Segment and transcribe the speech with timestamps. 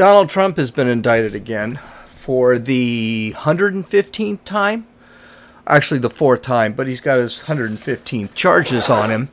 [0.00, 4.86] Donald Trump has been indicted again for the 115th time.
[5.66, 9.28] Actually, the fourth time, but he's got his 115th charges on him.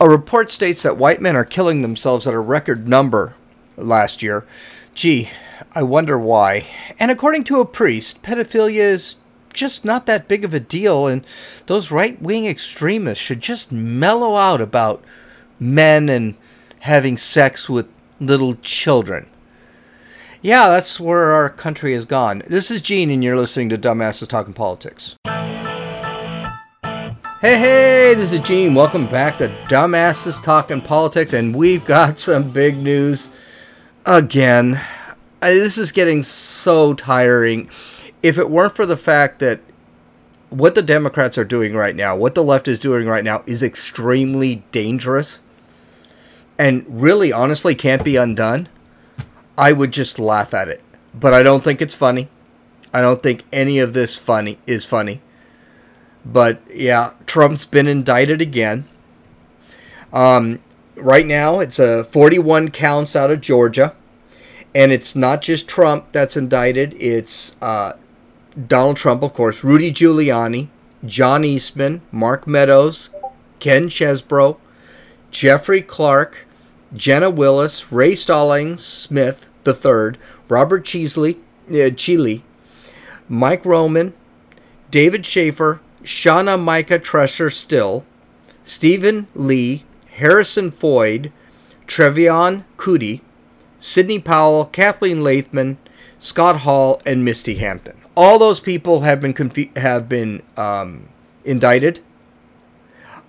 [0.00, 3.34] A report states that white men are killing themselves at a record number
[3.76, 4.44] last year.
[4.92, 5.30] Gee,
[5.70, 6.66] I wonder why.
[6.98, 9.14] And according to a priest, pedophilia is
[9.52, 11.24] just not that big of a deal, and
[11.66, 15.04] those right wing extremists should just mellow out about
[15.60, 16.34] men and
[16.80, 17.86] having sex with
[18.18, 19.28] little children.
[20.44, 22.42] Yeah, that's where our country has gone.
[22.48, 25.14] This is Gene, and you're listening to Dumbasses Talking Politics.
[27.40, 28.74] Hey, hey, this is Gene.
[28.74, 33.28] Welcome back to Dumbasses Talking Politics, and we've got some big news
[34.04, 34.80] again.
[35.40, 37.70] Uh, this is getting so tiring.
[38.20, 39.60] If it weren't for the fact that
[40.50, 43.62] what the Democrats are doing right now, what the left is doing right now, is
[43.62, 45.40] extremely dangerous
[46.58, 48.68] and really, honestly, can't be undone,
[49.56, 50.82] I would just laugh at it.
[51.14, 52.28] But I don't think it's funny.
[52.92, 55.20] I don't think any of this funny is funny.
[56.24, 58.86] But yeah, Trump's been indicted again.
[60.12, 60.60] Um,
[60.94, 63.94] right now, it's a 41 counts out of Georgia,
[64.74, 66.94] and it's not just Trump that's indicted.
[67.00, 67.94] It's uh,
[68.66, 70.68] Donald Trump, of course, Rudy Giuliani,
[71.04, 73.10] John Eastman, Mark Meadows,
[73.58, 74.58] Ken Chesebro,
[75.30, 76.46] Jeffrey Clark,
[76.94, 81.38] Jenna Willis, Ray Stallings Smith III, Robert Cheeley,
[81.70, 82.44] uh, Chile,
[83.28, 84.12] Mike Roman,
[84.90, 88.04] David Shafer, Shauna Micah Tresher Still,
[88.62, 91.32] Stephen Lee, Harrison Floyd,
[91.86, 93.20] Trevian Kutti,
[93.78, 95.78] Sidney Powell, Cathleen Latham,
[96.18, 97.96] Scott Hall, and Misty Hampton.
[98.14, 101.08] All those people have been conf- have been um,
[101.44, 102.00] indicted.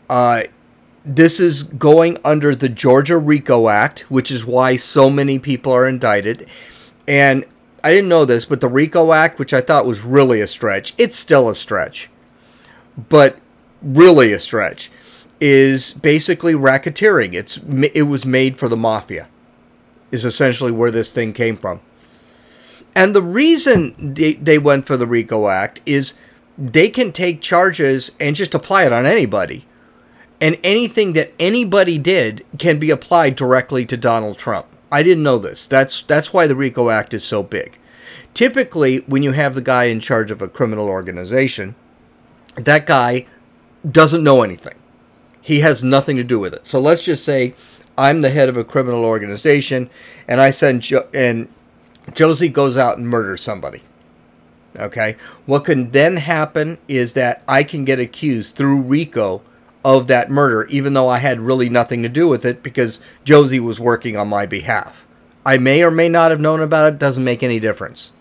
[0.09, 0.43] Uh,
[1.05, 5.87] this is going under the Georgia RICO Act, which is why so many people are
[5.87, 6.47] indicted.
[7.07, 7.45] And
[7.83, 10.93] I didn't know this, but the RICO Act, which I thought was really a stretch,
[10.97, 12.09] it's still a stretch,
[13.09, 13.37] but
[13.81, 14.89] really a stretch,
[15.41, 17.33] is basically racketeering.
[17.33, 17.57] It's
[17.93, 19.27] it was made for the mafia.
[20.11, 21.81] Is essentially where this thing came from.
[22.95, 26.13] And the reason they, they went for the RICO Act is
[26.57, 29.65] they can take charges and just apply it on anybody
[30.43, 34.65] and anything that anybody did can be applied directly to Donald Trump.
[34.91, 35.65] I didn't know this.
[35.65, 37.79] That's that's why the RICO Act is so big.
[38.33, 41.75] Typically, when you have the guy in charge of a criminal organization,
[42.55, 43.25] that guy
[43.89, 44.75] doesn't know anything.
[45.41, 46.67] He has nothing to do with it.
[46.67, 47.55] So let's just say
[47.97, 49.89] I'm the head of a criminal organization,
[50.27, 51.47] and I send jo- and
[52.13, 53.81] Josie goes out and murders somebody.
[54.75, 55.15] Okay,
[55.45, 59.41] what can then happen is that I can get accused through RICO
[59.83, 63.59] of that murder, even though I had really nothing to do with it because Josie
[63.59, 65.05] was working on my behalf.
[65.45, 68.13] I may or may not have known about it, doesn't make any difference.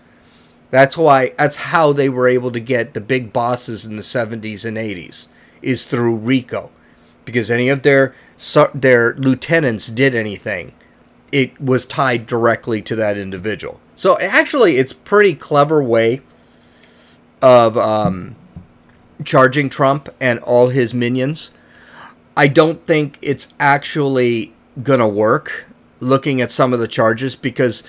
[0.71, 4.65] That's why that's how they were able to get the big bosses in the 70s
[4.65, 5.29] and 80s
[5.61, 6.71] is through RICO.
[7.25, 8.15] Because any of their
[8.75, 10.73] their lieutenants did anything,
[11.31, 13.81] it was tied directly to that individual.
[13.95, 16.23] So actually it's pretty clever way
[17.41, 18.35] of um,
[19.25, 21.51] charging Trump and all his minions.
[22.37, 25.67] I don't think it's actually going to work
[26.01, 27.85] looking at some of the charges because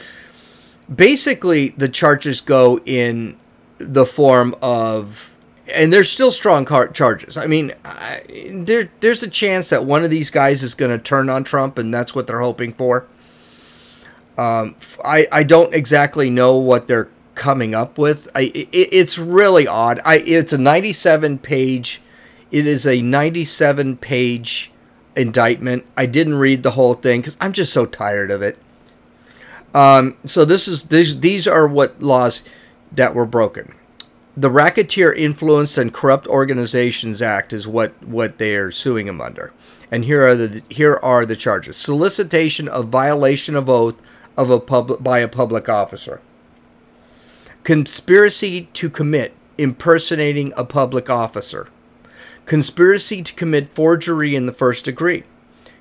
[0.94, 3.38] basically the charges go in
[3.78, 5.34] the form of
[5.74, 7.38] and there's still strong car- charges.
[7.38, 8.22] I mean, I,
[8.54, 11.78] there there's a chance that one of these guys is going to turn on Trump,
[11.78, 13.08] and that's what they're hoping for.
[14.38, 18.28] Um, I I don't exactly know what they're coming up with.
[18.36, 20.00] I it, it's really odd.
[20.06, 22.02] I it's a 97 page.
[22.52, 24.72] It is a 97 page
[25.16, 25.86] indictment.
[25.98, 28.58] I didn't read the whole thing because I'm just so tired of it.
[29.74, 32.42] Um, so this is these these are what laws
[32.92, 33.76] that were broken.
[34.36, 39.52] The Racketeer Influenced and Corrupt Organizations Act is what what they are suing him under.
[39.92, 44.00] And here are the here are the charges: solicitation of violation of oath
[44.38, 46.22] of a public by a public officer
[47.64, 51.68] conspiracy to commit impersonating a public officer,
[52.46, 55.24] conspiracy to commit forgery in the first degree,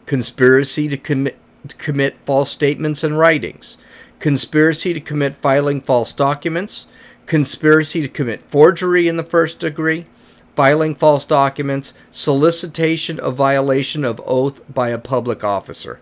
[0.07, 3.77] conspiracy to commit, to commit false statements and writings,
[4.21, 6.87] conspiracy to commit filing false documents,
[7.27, 10.07] conspiracy to commit forgery in the first degree,
[10.55, 15.99] filing false documents, solicitation of violation of oath by a public officer.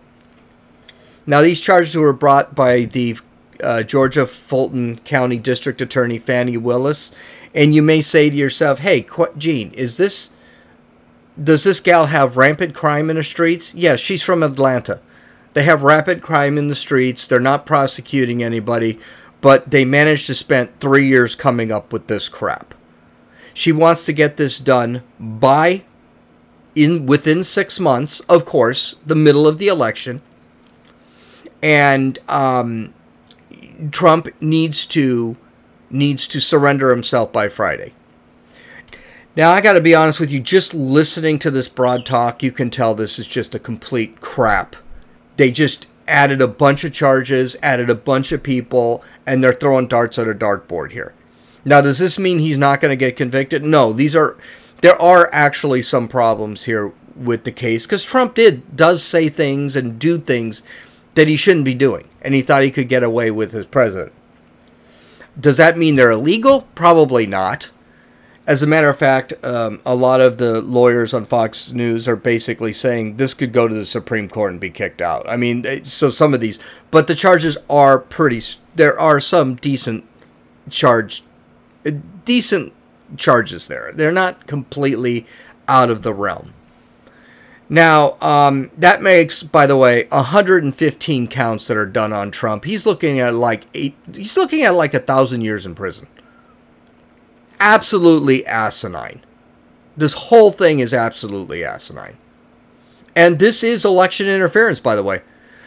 [1.25, 3.17] Now, these charges were brought by the
[3.63, 7.11] uh, Georgia Fulton County District Attorney Fani Willis,
[7.53, 9.05] and you may say to yourself, "Hey,
[9.37, 10.29] Gene, is this
[11.41, 14.99] does this gal have rampant crime in the streets?" Yes, she's from Atlanta.
[15.53, 17.27] They have rapid crime in the streets.
[17.27, 18.99] They're not prosecuting anybody,
[19.41, 22.73] but they managed to spend three years coming up with this crap.
[23.53, 25.83] She wants to get this done by
[26.73, 30.21] in within six months, of course, the middle of the election.
[31.61, 32.93] And um,
[33.89, 35.37] Trump needs to
[35.89, 37.93] needs to surrender himself by Friday.
[39.35, 42.51] Now, I got to be honest with you, just listening to this broad talk, you
[42.51, 44.75] can tell this is just a complete crap.
[45.37, 49.87] They just added a bunch of charges, added a bunch of people, and they're throwing
[49.87, 51.13] darts at a dartboard here.
[51.63, 53.63] Now, does this mean he's not going to get convicted?
[53.63, 54.37] No, these are
[54.81, 59.75] there are actually some problems here with the case because Trump did does say things
[59.75, 60.63] and do things
[61.13, 64.13] that he shouldn't be doing, and he thought he could get away with as president.
[65.39, 66.67] Does that mean they're illegal?
[66.75, 67.71] Probably not.
[68.47, 72.15] As a matter of fact, um, a lot of the lawyers on Fox News are
[72.15, 75.27] basically saying this could go to the Supreme Court and be kicked out.
[75.29, 76.59] I mean, so some of these,
[76.89, 78.41] but the charges are pretty.
[78.75, 80.05] There are some decent
[80.69, 81.23] charged,
[82.25, 82.73] decent
[83.15, 83.91] charges there.
[83.93, 85.25] They're not completely
[85.67, 86.53] out of the realm.
[87.71, 92.65] Now, um, that makes, by the way, 115 counts that are done on Trump.
[92.65, 93.95] He's looking at like eight.
[94.13, 96.07] He's looking at like a thousand years in prison.
[97.61, 99.21] Absolutely asinine.
[99.95, 102.17] This whole thing is absolutely asinine.
[103.15, 105.21] And this is election interference, by the way.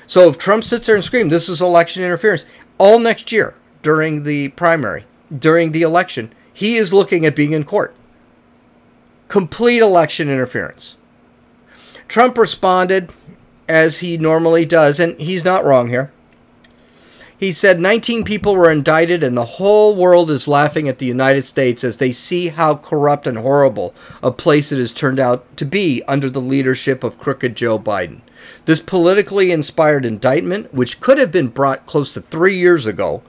[0.06, 2.44] So if Trump sits there and screams, this is election interference,
[2.76, 7.64] all next year during the primary, during the election, he is looking at being in
[7.64, 7.94] court.
[9.28, 10.96] Complete election interference.
[12.14, 13.12] Trump responded
[13.69, 16.12] as he normally does, and he's not wrong here.
[17.37, 21.43] He said 19 people were indicted, and the whole world is laughing at the United
[21.43, 25.64] States as they see how corrupt and horrible a place it has turned out to
[25.64, 28.20] be under the leadership of crooked Joe Biden.
[28.64, 33.25] This politically inspired indictment, which could have been brought close to three years ago,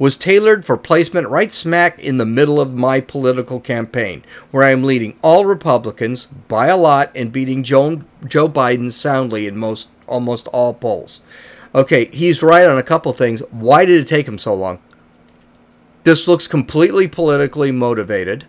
[0.00, 4.70] was tailored for placement right smack in the middle of my political campaign, where I
[4.70, 9.88] am leading all Republicans by a lot and beating Joe, Joe Biden soundly in most
[10.06, 11.20] almost all polls.
[11.74, 13.40] Okay, he's right on a couple things.
[13.50, 14.80] Why did it take him so long?
[16.04, 18.46] This looks completely politically motivated.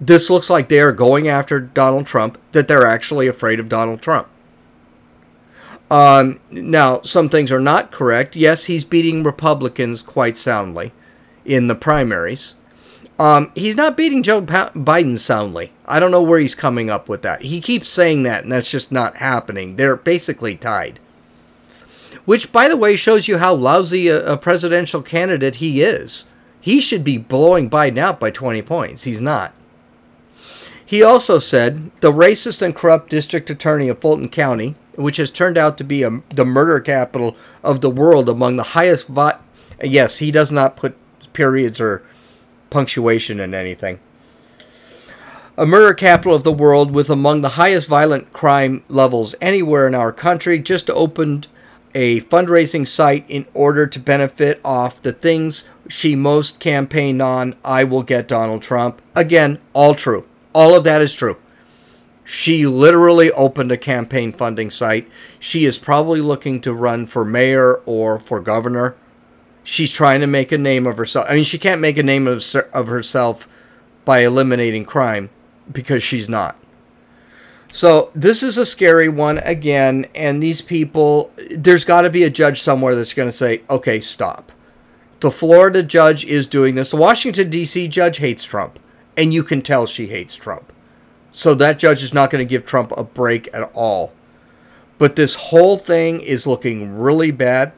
[0.00, 4.00] This looks like they are going after Donald Trump, that they're actually afraid of Donald
[4.00, 4.26] Trump.
[5.90, 8.36] Um, now, some things are not correct.
[8.36, 10.92] Yes, he's beating Republicans quite soundly
[11.44, 12.54] in the primaries.
[13.18, 15.72] Um, he's not beating Joe Biden soundly.
[15.86, 17.42] I don't know where he's coming up with that.
[17.42, 19.76] He keeps saying that, and that's just not happening.
[19.76, 21.00] They're basically tied.
[22.26, 26.26] Which, by the way, shows you how lousy a, a presidential candidate he is.
[26.60, 29.04] He should be blowing Biden out by 20 points.
[29.04, 29.54] He's not.
[30.84, 35.56] He also said the racist and corrupt district attorney of Fulton County, which has turned
[35.56, 39.38] out to be a, the murder capital of the world among the highest vi-
[39.82, 40.96] yes he does not put
[41.32, 42.02] periods or
[42.68, 44.00] punctuation in anything.
[45.56, 49.94] A murder capital of the world with among the highest violent crime levels anywhere in
[49.94, 51.46] our country just opened
[51.94, 57.54] a fundraising site in order to benefit off the things she most campaigned on.
[57.64, 59.00] I will get donald trump.
[59.14, 60.26] Again all true.
[60.52, 61.36] All of that is true
[62.30, 65.08] she literally opened a campaign funding site.
[65.40, 68.96] She is probably looking to run for mayor or for governor.
[69.64, 71.24] She's trying to make a name of herself.
[71.26, 73.48] I mean, she can't make a name of, of herself
[74.04, 75.30] by eliminating crime
[75.72, 76.58] because she's not.
[77.72, 80.04] So, this is a scary one again.
[80.14, 84.00] And these people, there's got to be a judge somewhere that's going to say, okay,
[84.00, 84.52] stop.
[85.20, 86.90] The Florida judge is doing this.
[86.90, 87.88] The Washington, D.C.
[87.88, 88.78] judge hates Trump.
[89.16, 90.74] And you can tell she hates Trump.
[91.38, 94.12] So that judge is not going to give Trump a break at all.
[94.98, 97.74] But this whole thing is looking really bad.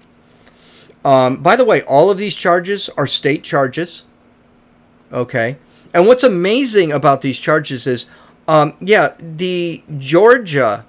[1.04, 4.04] Um, by the way, all of these charges are state charges.
[5.12, 5.58] Okay.
[5.92, 8.06] And what's amazing about these charges is,
[8.48, 10.86] um, yeah, the Georgia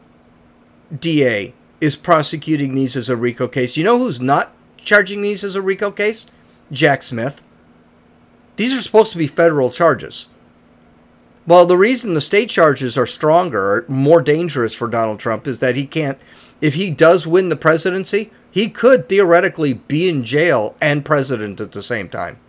[0.97, 3.75] DA is prosecuting these as a RICO case.
[3.75, 6.25] You know who's not charging these as a RICO case?
[6.71, 7.41] Jack Smith.
[8.55, 10.29] These are supposed to be federal charges.
[11.51, 15.59] Well, the reason the state charges are stronger, or more dangerous for Donald Trump, is
[15.59, 16.17] that he can't,
[16.61, 21.73] if he does win the presidency, he could theoretically be in jail and president at
[21.73, 22.39] the same time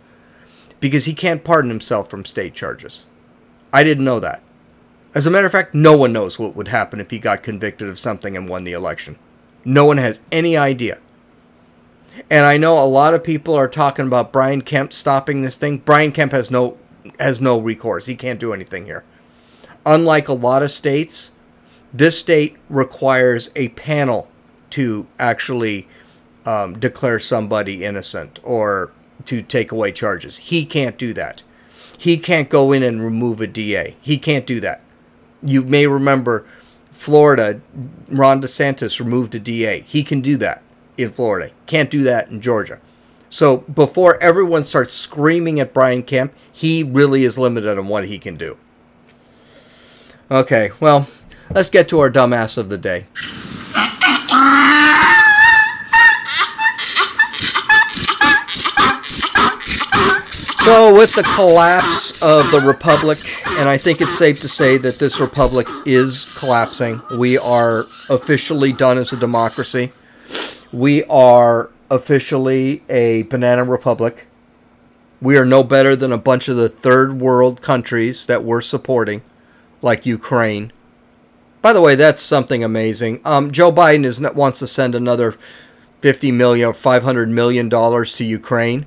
[0.79, 3.03] because he can't pardon himself from state charges.
[3.73, 4.41] I didn't know that.
[5.13, 7.89] As a matter of fact, no one knows what would happen if he got convicted
[7.89, 9.19] of something and won the election.
[9.65, 10.97] No one has any idea.
[12.29, 15.79] And I know a lot of people are talking about Brian Kemp stopping this thing.
[15.79, 16.77] Brian Kemp has no
[17.19, 18.05] has no recourse.
[18.05, 19.03] He can't do anything here.
[19.85, 21.31] Unlike a lot of states,
[21.93, 24.27] this state requires a panel
[24.71, 25.87] to actually
[26.45, 28.91] um, declare somebody innocent or
[29.25, 30.37] to take away charges.
[30.37, 31.43] He can't do that.
[31.97, 33.95] He can't go in and remove a DA.
[34.01, 34.81] He can't do that.
[35.41, 36.45] You may remember
[36.91, 37.61] Florida,
[38.07, 39.81] Ron DeSantis removed a DA.
[39.81, 40.63] He can do that
[40.97, 41.51] in Florida.
[41.65, 42.79] Can't do that in Georgia.
[43.33, 48.19] So before everyone starts screaming at Brian Kemp, he really is limited on what he
[48.19, 48.57] can do.
[50.29, 51.07] Okay, well,
[51.49, 53.05] let's get to our dumbass of the day.
[60.63, 64.99] So, with the collapse of the republic, and I think it's safe to say that
[64.99, 69.91] this republic is collapsing, we are officially done as a democracy.
[70.71, 74.27] We are officially a banana republic.
[75.21, 79.21] We are no better than a bunch of the third world countries that we're supporting,
[79.81, 80.73] like Ukraine.
[81.61, 83.21] By the way, that's something amazing.
[83.23, 85.35] Um, Joe Biden is wants to send another
[86.01, 88.85] 50 million or 500 million dollars to Ukraine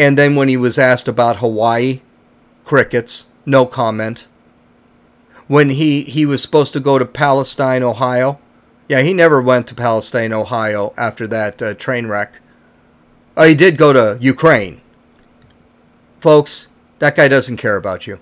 [0.00, 2.00] and then when he was asked about Hawaii,
[2.64, 4.26] crickets, no comment.
[5.46, 8.40] When he, he was supposed to go to Palestine, Ohio,
[8.90, 12.40] yeah, he never went to Palestine, Ohio after that uh, train wreck.
[13.36, 14.80] Oh, he did go to Ukraine.
[16.18, 16.66] Folks,
[16.98, 18.18] that guy doesn't care about you.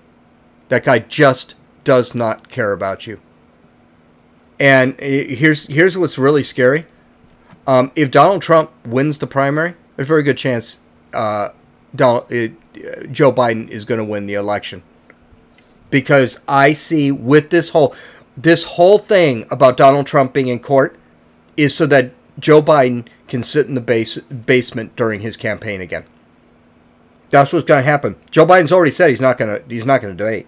[0.67, 3.19] That guy just does not care about you.
[4.59, 6.85] And eh, here's here's what's really scary.
[7.65, 10.81] Um, if Donald Trump wins the primary, there's a very good chance
[11.15, 11.49] uh,
[11.95, 14.83] Donald, it, uh, Joe Biden is going to win the election
[15.89, 17.95] because I see with this whole
[18.41, 20.97] this whole thing about Donald Trump being in court
[21.57, 26.05] is so that Joe Biden can sit in the base, basement during his campaign again.
[27.31, 28.15] That's what's going to happen.
[28.31, 30.47] Joe Biden's already said he's not going to he's not going to debate.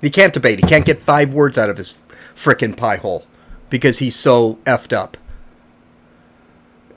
[0.00, 0.58] He can't debate.
[0.58, 2.02] He can't get five words out of his
[2.34, 3.24] frickin' pie hole
[3.70, 5.16] because he's so effed up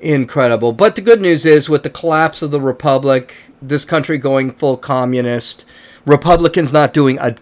[0.01, 0.73] incredible.
[0.73, 4.77] But the good news is, with the collapse of the republic, this country going full
[4.77, 5.65] communist,
[6.05, 7.35] Republicans not doing a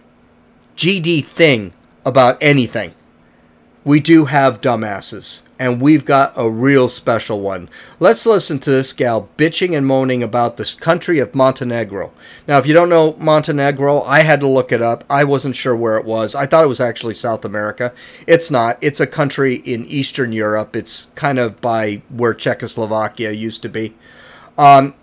[0.76, 1.72] GD thing
[2.04, 2.94] about anything.
[3.84, 7.68] We do have dumbasses and we've got a real special one.
[7.98, 12.12] Let's listen to this gal bitching and moaning about this country of Montenegro.
[12.46, 15.04] Now, if you don't know Montenegro, I had to look it up.
[15.10, 16.34] I wasn't sure where it was.
[16.34, 17.92] I thought it was actually South America.
[18.26, 18.78] It's not.
[18.80, 20.76] It's a country in Eastern Europe.
[20.76, 23.94] It's kind of by where Czechoslovakia used to be.
[24.56, 24.94] Um,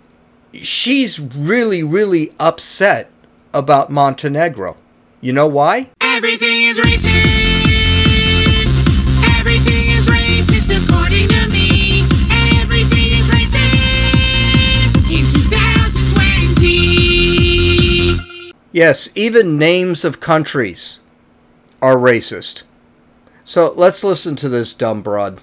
[0.52, 3.10] she's really, really upset
[3.52, 4.76] about Montenegro.
[5.20, 5.90] You know why?
[6.00, 7.46] Everything is racist.
[18.76, 21.00] Yes, even names of countries
[21.80, 22.62] are racist.
[23.42, 25.40] So let's listen to this dumb broad.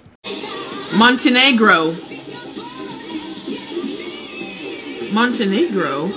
[0.93, 1.95] Montenegro.
[5.11, 6.11] Montenegro?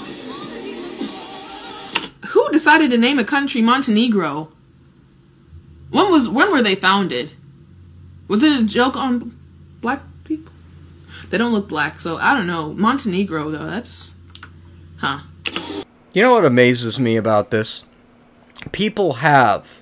[2.36, 4.52] Who decided to name a country Montenegro?
[5.88, 7.30] When was when were they founded?
[8.28, 9.34] Was it a joke on
[9.80, 10.52] black people?
[11.30, 12.74] They don't look black, so I don't know.
[12.74, 14.12] Montenegro though, that's
[14.98, 15.20] huh.
[16.12, 17.86] You know what amazes me about this?
[18.70, 19.80] People have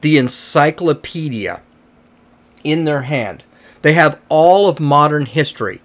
[0.00, 1.60] the encyclopedia
[2.64, 3.44] in their hand.
[3.82, 5.82] They have all of modern history.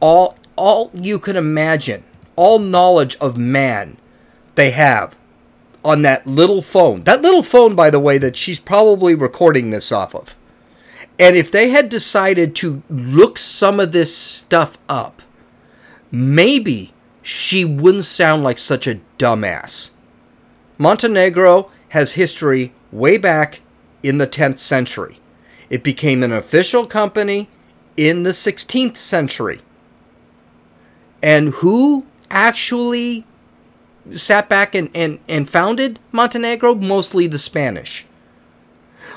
[0.00, 2.02] All all you can imagine.
[2.34, 3.98] All knowledge of man
[4.56, 5.16] they have
[5.84, 7.02] on that little phone.
[7.04, 10.34] That little phone by the way that she's probably recording this off of.
[11.18, 15.22] And if they had decided to look some of this stuff up,
[16.10, 19.90] maybe she wouldn't sound like such a dumbass.
[20.78, 23.60] Montenegro has history way back
[24.02, 25.20] in the 10th century.
[25.70, 27.48] It became an official company
[27.96, 29.62] in the 16th century.
[31.22, 33.26] And who actually
[34.10, 36.74] sat back and, and, and founded Montenegro?
[36.74, 38.06] Mostly the Spanish.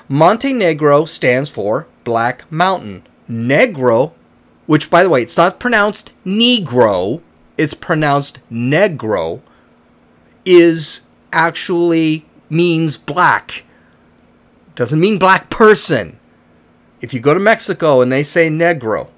[0.07, 3.05] Montenegro stands for Black Mountain.
[3.29, 4.13] Negro,
[4.65, 7.21] which by the way, it's not pronounced Negro,
[7.59, 9.41] it's pronounced negro
[10.45, 11.01] is
[11.33, 13.65] actually means black.
[14.75, 16.17] Doesn't mean black person.
[17.01, 19.09] If you go to Mexico and they say negro,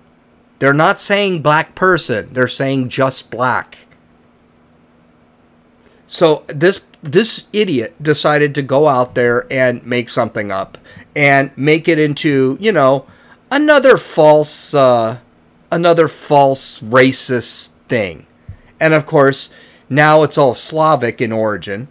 [0.58, 3.78] they're not saying black person, they're saying just black.
[6.12, 10.78] So this this idiot decided to go out there and make something up
[11.16, 13.08] and make it into, you know,
[13.50, 15.20] another false uh,
[15.72, 18.28] another false racist thing.
[18.78, 19.52] And of course,
[19.90, 21.88] now it's all Slavic in origin,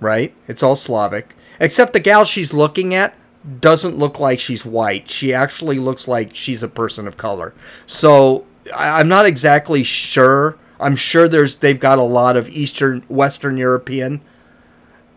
[0.00, 0.34] right?
[0.48, 1.36] It's all Slavic.
[1.60, 3.14] Except the gal she's looking at,
[3.60, 5.10] doesn't look like she's white.
[5.10, 7.52] She actually looks like she's a person of color.
[7.84, 10.56] So I'm not exactly sure.
[10.80, 14.22] I'm sure there's they've got a lot of Eastern Western European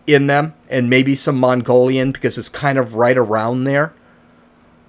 [0.05, 3.93] in them and maybe some Mongolian because it's kind of right around there.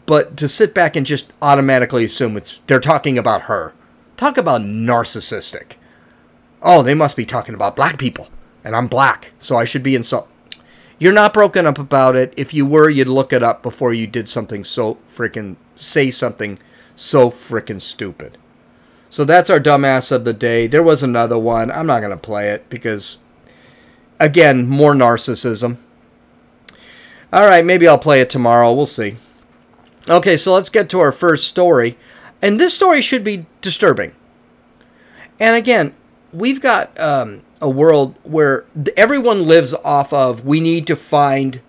[0.07, 3.73] But to sit back and just automatically assume it's they're talking about her.
[4.17, 5.75] Talk about narcissistic.
[6.63, 8.29] Oh, they must be talking about black people
[8.65, 10.29] and I'm black, so I should be insult.
[10.99, 12.33] You're not broken up about it.
[12.37, 16.59] If you were, you'd look it up before you did something so freaking say something
[16.97, 18.39] so freaking stupid.
[19.15, 20.67] So that's our dumbass of the day.
[20.67, 21.71] There was another one.
[21.71, 23.19] I'm not going to play it because
[24.19, 25.77] again, more narcissism.
[27.33, 28.73] All right, maybe I'll play it tomorrow.
[28.73, 29.15] We'll see.
[30.11, 31.97] Okay, so let's get to our first story.
[32.43, 34.17] And this story should be disturbing.
[35.39, 35.95] And again,
[36.33, 38.65] we've got um, a world where
[38.97, 41.61] everyone lives off of we need to find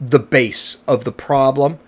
[0.00, 1.80] the base of the problem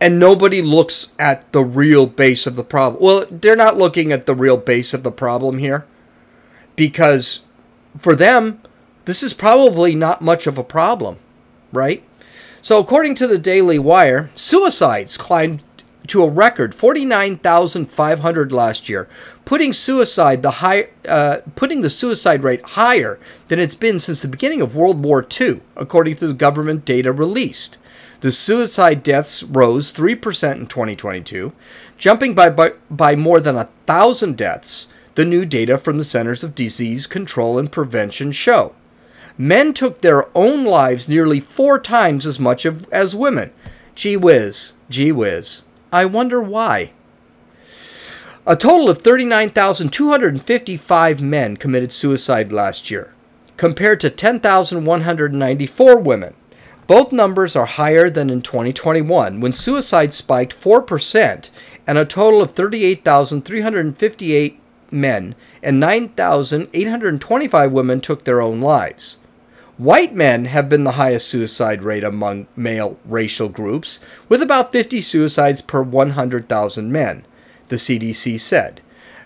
[0.00, 3.02] and nobody looks at the real base of the problem.
[3.02, 5.86] Well, they're not looking at the real base of the problem here
[6.74, 7.40] because
[7.98, 8.60] for them,
[9.06, 11.18] this is probably not much of a problem,
[11.72, 12.02] right?
[12.60, 15.62] So, according to the Daily Wire, suicides climbed
[16.08, 19.08] to a record 49,500 last year,
[19.44, 24.28] putting suicide the high, uh, putting the suicide rate higher than it's been since the
[24.28, 27.78] beginning of World War II, according to the government data released.
[28.20, 31.52] The suicide deaths rose 3% in 2022,
[31.98, 36.42] jumping by, by, by more than a thousand deaths, the new data from the Centers
[36.42, 38.74] of Disease Control and Prevention show.
[39.38, 43.52] Men took their own lives nearly four times as much of, as women.
[43.94, 45.64] Gee whiz, gee whiz.
[45.92, 46.92] I wonder why.
[48.46, 53.12] A total of 39,255 men committed suicide last year,
[53.56, 56.34] compared to 10,194 women.
[56.86, 61.50] Both numbers are higher than in 2021, when suicide spiked 4%,
[61.86, 64.60] and a total of 38,358
[64.92, 69.18] men and 9,825 women took their own lives.
[69.78, 75.02] White men have been the highest suicide rate among male racial groups, with about 50
[75.02, 77.26] suicides per 100,000 men,
[77.68, 78.80] the CDC said.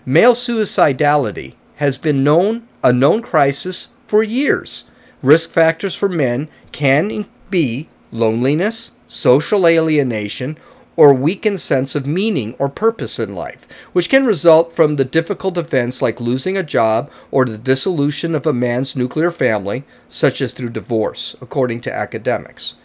[0.05, 4.85] Male suicidality has been known a known crisis for years.
[5.21, 10.57] Risk factors for men can be loneliness, social alienation,
[10.97, 15.57] or weakened sense of meaning or purpose in life, which can result from the difficult
[15.57, 20.53] events like losing a job or the dissolution of a man's nuclear family, such as
[20.53, 22.75] through divorce, according to academics.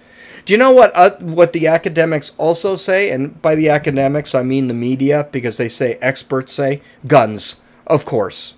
[0.45, 3.11] Do you know what uh, what the academics also say?
[3.11, 8.05] And by the academics, I mean the media, because they say experts say guns, of
[8.05, 8.55] course,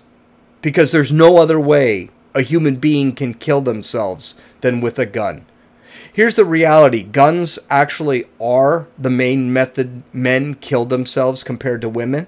[0.61, 5.45] because there's no other way a human being can kill themselves than with a gun.
[6.19, 12.27] Here's the reality guns actually are the main method men kill themselves compared to women.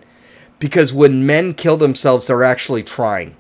[0.60, 3.36] Because when men kill themselves, they're actually trying.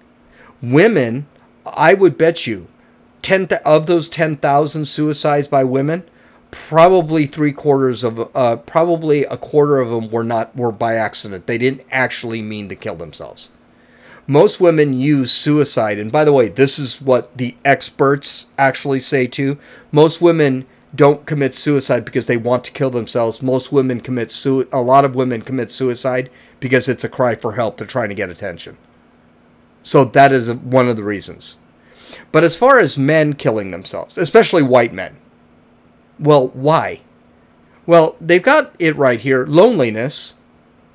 [0.62, 1.26] Women,
[1.66, 2.68] I would bet you,
[3.22, 6.04] 10 th- of those 10,000 suicides by women,
[6.52, 11.48] probably three quarters of, uh, probably a quarter of them were not, were by accident.
[11.48, 13.52] They didn't actually mean to kill themselves
[14.32, 16.00] most women use suicide.
[16.00, 19.60] And by the way, this is what the experts actually say too.
[19.92, 20.66] Most women
[20.96, 23.42] don't commit suicide because they want to kill themselves.
[23.42, 26.30] Most women commit su- a lot of women commit suicide
[26.62, 27.76] because it's a cry for help.
[27.76, 28.78] They're trying to get attention.
[29.84, 31.58] So that is one of the reasons.
[32.32, 35.18] But as far as men killing themselves, especially white men,
[36.18, 37.02] well, why?
[37.86, 40.36] Well, they've got it right here loneliness,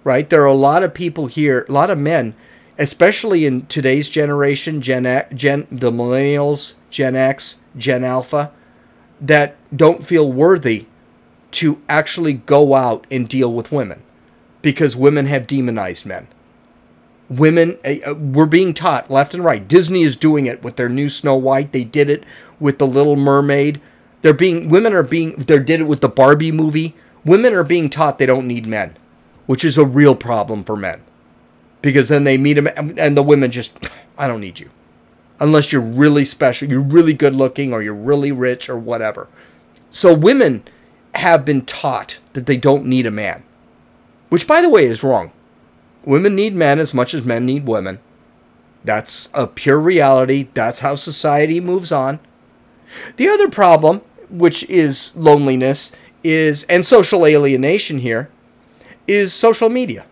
[0.05, 0.31] right?
[0.31, 2.35] There are a lot of people here, a lot of men
[2.79, 8.53] especially in today's generation, Gen, Gen the millennials, Gen X, Gen Alpha,
[9.21, 10.87] that don't feel worthy
[11.53, 14.03] to actually go out and deal with women
[14.61, 16.29] because women have demonized men.
[17.29, 19.67] Women, uh, we're being taught left and right.
[19.67, 21.73] Disney is doing it with their new Snow White.
[21.73, 22.25] They did it
[22.61, 23.81] with the Little Mermaid.
[24.23, 26.95] They're being women are being they did it with the Barbie movie.
[27.25, 28.97] Women are being taught they don't need men,
[29.47, 31.03] which is a real problem for men
[31.87, 34.71] because then they meet him and the women just I don't need you.
[35.39, 39.29] Unless you're really special, you're really good looking or you're really rich or whatever.
[39.93, 40.65] So women
[41.15, 43.45] have been taught that they don't need a man.
[44.31, 45.31] Which by the way is wrong.
[46.05, 48.01] Women need men as much as men need women.
[48.83, 50.49] That's a pure reality.
[50.55, 52.19] That's how society moves on.
[53.17, 55.93] The other problem, which is loneliness,
[56.25, 58.29] is and social alienation here,
[59.07, 60.05] is social media.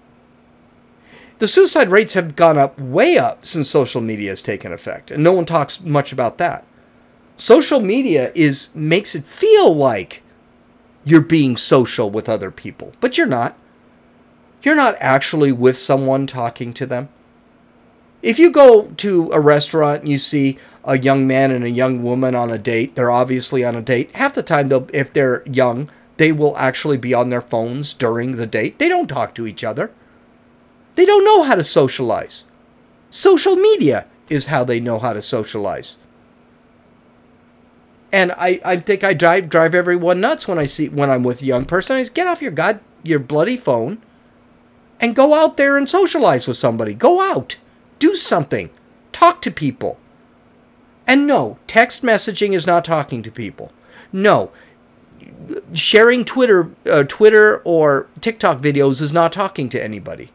[1.45, 5.23] The suicide rates have gone up way up since social media has taken effect, and
[5.23, 6.65] no one talks much about that.
[7.37, 10.23] Social media is makes it feel like
[11.05, 13.59] you're being social with other people, but you're not.
[14.63, 17.11] You're not actually with someone talking to them.
[18.23, 22.03] If you go to a restaurant and you see a young man and a young
[22.03, 24.11] woman on a date, they're obviously on a date.
[24.15, 28.37] Half the time, they'll, if they're young, they will actually be on their phones during
[28.37, 28.79] the date.
[28.79, 29.91] They don't talk to each other.
[30.95, 32.45] They don't know how to socialize.
[33.11, 35.99] Social media is how they know how to socialize.
[38.13, 41.43] And I, I think I drive drive everyone nuts when I see when I'm with
[41.43, 41.97] a young person.
[41.97, 44.03] I say, get off your god your bloody phone
[45.01, 46.95] and go out there and socialize with somebody.
[46.95, 47.57] Go out.
[47.99, 48.71] Do something.
[49.13, 49.99] Talk to people.
[51.07, 53.73] And no, text messaging is not talking to people.
[54.13, 54.53] No,
[55.73, 60.31] sharing Twitter, uh, Twitter or TikTok videos is not talking to anybody.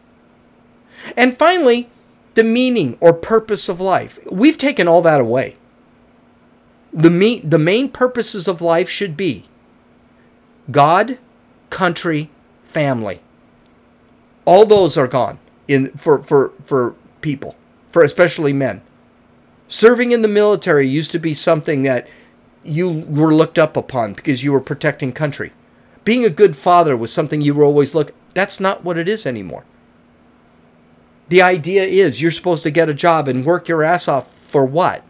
[1.15, 1.89] And finally,
[2.36, 4.19] the meaning or purpose of life.
[4.32, 5.58] We've taken all that away.
[6.93, 9.45] The me- the main purposes of life should be
[10.72, 11.17] God,
[11.69, 12.30] country,
[12.63, 13.22] family.
[14.45, 17.56] All those are gone in for for for people
[17.89, 18.82] for especially men.
[19.67, 22.08] Serving in the military used to be something that
[22.63, 25.52] you were looked up upon because you were protecting country.
[26.04, 28.13] Being a good father was something you were always look.
[28.34, 29.65] That's not what it is anymore.
[31.30, 34.65] The idea is you're supposed to get a job and work your ass off for
[34.65, 35.04] what?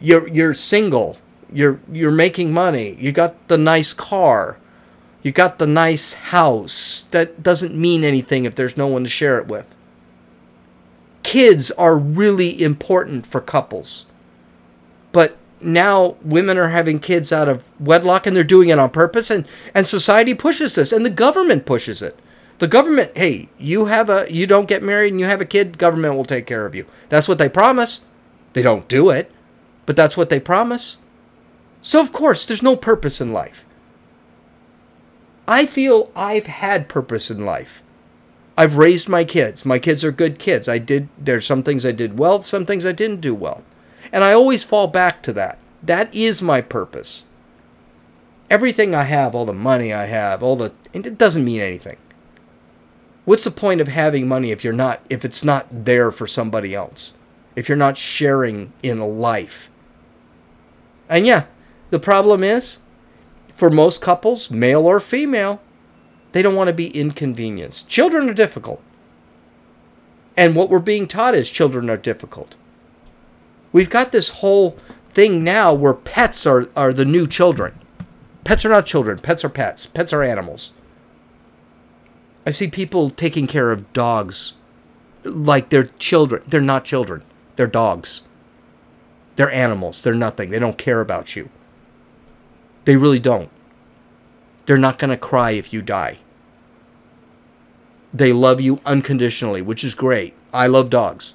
[0.00, 1.18] You're you're single.
[1.52, 2.96] You're you're making money.
[2.98, 4.58] You got the nice car.
[5.22, 7.04] You got the nice house.
[7.10, 9.74] That doesn't mean anything if there's no one to share it with
[11.24, 14.06] kids are really important for couples.
[15.10, 19.30] But now women are having kids out of wedlock and they're doing it on purpose
[19.30, 22.16] and, and society pushes this and the government pushes it.
[22.64, 25.76] The government, hey, you have a you don't get married and you have a kid,
[25.76, 26.86] government will take care of you.
[27.10, 28.00] That's what they promise.
[28.54, 29.30] They don't do it,
[29.84, 30.96] but that's what they promise.
[31.82, 33.66] So of course, there's no purpose in life.
[35.46, 37.82] I feel I've had purpose in life.
[38.56, 39.66] I've raised my kids.
[39.66, 40.66] My kids are good kids.
[40.66, 43.62] I did there's some things I did well, some things I didn't do well.
[44.10, 45.58] And I always fall back to that.
[45.82, 47.26] That is my purpose.
[48.48, 51.98] Everything I have, all the money I have, all the it doesn't mean anything.
[53.24, 56.74] What's the point of having money if you're not if it's not there for somebody
[56.74, 57.14] else?
[57.56, 59.70] If you're not sharing in life.
[61.08, 61.46] And yeah,
[61.90, 62.80] the problem is
[63.54, 65.60] for most couples, male or female,
[66.32, 67.88] they don't want to be inconvenienced.
[67.88, 68.82] Children are difficult.
[70.36, 72.56] And what we're being taught is children are difficult.
[73.72, 74.76] We've got this whole
[75.10, 77.78] thing now where pets are, are the new children.
[78.42, 80.72] Pets are not children, pets are pets, pets are animals.
[82.46, 84.54] I see people taking care of dogs
[85.24, 86.42] like they're children.
[86.46, 87.24] They're not children,
[87.56, 88.24] they're dogs.
[89.36, 90.50] They're animals, they're nothing.
[90.50, 91.48] They don't care about you.
[92.84, 93.50] They really don't.
[94.66, 96.18] They're not going to cry if you die.
[98.12, 100.34] They love you unconditionally, which is great.
[100.52, 101.34] I love dogs.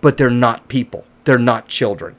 [0.00, 1.04] But they're not people.
[1.24, 2.14] They're not children.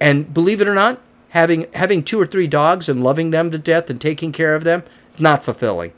[0.00, 3.58] And believe it or not, having having two or three dogs and loving them to
[3.58, 4.82] death and taking care of them
[5.20, 5.92] not fulfilling.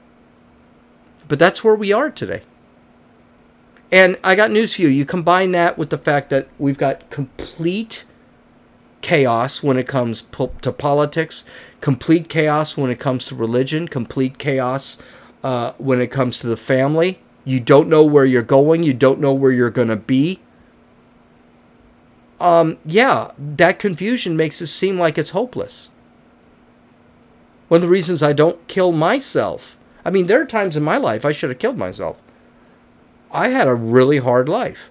[1.29, 2.43] But that's where we are today.
[3.93, 4.89] And I got news for you.
[4.89, 8.05] You combine that with the fact that we've got complete
[9.03, 11.45] chaos when it comes po- to politics,
[11.81, 14.99] complete chaos when it comes to religion, complete chaos
[15.43, 17.21] uh, when it comes to the family.
[17.45, 18.83] You don't know where you're going.
[18.83, 20.41] You don't know where you're going to be.
[22.39, 25.91] Um, yeah, that confusion makes it seem like it's hopeless.
[27.71, 29.79] One of the reasons I don't kill myself.
[30.05, 32.21] I mean, there are times in my life I should have killed myself.
[33.31, 34.91] I had a really hard life.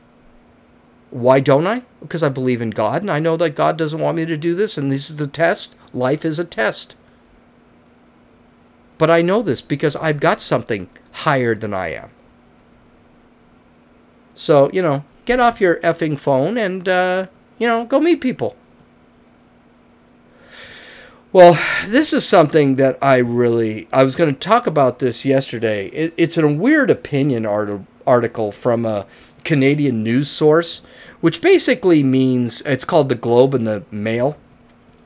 [1.10, 1.84] Why don't I?
[2.00, 4.56] Because I believe in God and I know that God doesn't want me to do
[4.56, 5.76] this and this is the test.
[5.94, 6.96] Life is a test.
[8.98, 12.12] But I know this because I've got something higher than I am.
[14.34, 18.56] So, you know, get off your effing phone and, uh, you know, go meet people.
[21.32, 25.90] Well, this is something that I really, I was going to talk about this yesterday.
[25.90, 29.06] It, it's a weird opinion art, article from a
[29.44, 30.82] Canadian news source,
[31.22, 34.38] which basically means it's called the Globe and the Mail.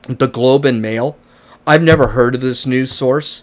[0.08, 1.18] The Globe and Mail.
[1.66, 3.42] I've never heard of this news source.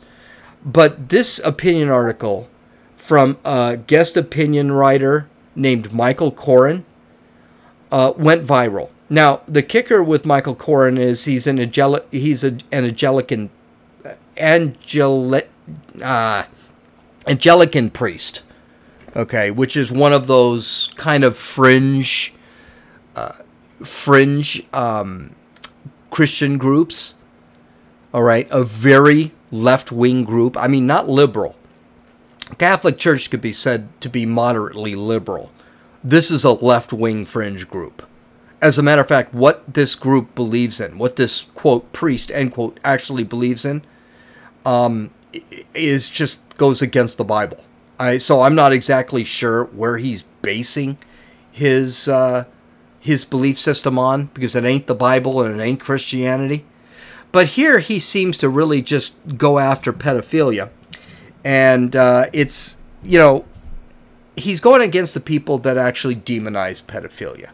[0.65, 2.49] But this opinion article
[2.97, 6.83] from a guest opinion writer named Michael Coren
[7.91, 8.89] uh, went viral.
[9.11, 13.49] Now, the kicker with Michael Coren is he's an angelic, he's a, an Anglican,
[14.37, 15.49] angelic,
[16.01, 16.45] uh,
[17.27, 18.43] Anglican priest,
[19.13, 22.33] okay, which is one of those kind of fringe,
[23.13, 23.33] uh,
[23.83, 25.35] fringe um,
[26.09, 27.15] Christian groups
[28.13, 30.55] All right, a very left wing group.
[30.55, 31.55] I mean, not liberal.
[32.57, 35.51] Catholic Church could be said to be moderately liberal.
[36.01, 38.03] This is a left wing fringe group.
[38.61, 42.53] As a matter of fact, what this group believes in, what this quote priest end
[42.53, 43.83] quote actually believes in,
[44.65, 45.11] um,
[45.73, 47.63] is just goes against the Bible.
[47.99, 50.97] I so I'm not exactly sure where he's basing
[51.51, 52.45] his uh,
[52.99, 56.65] his belief system on because it ain't the Bible and it ain't Christianity.
[57.31, 60.69] But here he seems to really just go after pedophilia,
[61.43, 63.45] and uh, it's you know
[64.35, 67.49] he's going against the people that actually demonize pedophilia.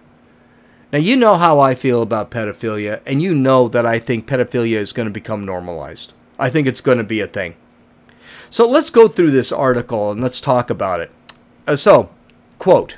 [0.91, 4.77] Now you know how I feel about pedophilia, and you know that I think pedophilia
[4.77, 6.13] is going to become normalized.
[6.39, 7.55] I think it's going to be a thing.
[8.49, 11.11] So let's go through this article and let's talk about it.
[11.67, 12.09] Uh, so,
[12.57, 12.97] quote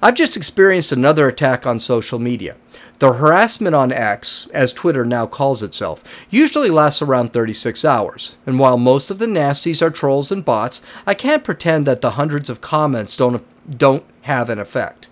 [0.00, 2.56] I've just experienced another attack on social media.
[3.00, 8.36] The harassment on X, as Twitter now calls itself, usually lasts around 36 hours.
[8.46, 12.12] And while most of the nasties are trolls and bots, I can't pretend that the
[12.12, 13.42] hundreds of comments don't,
[13.76, 15.08] don't have an effect.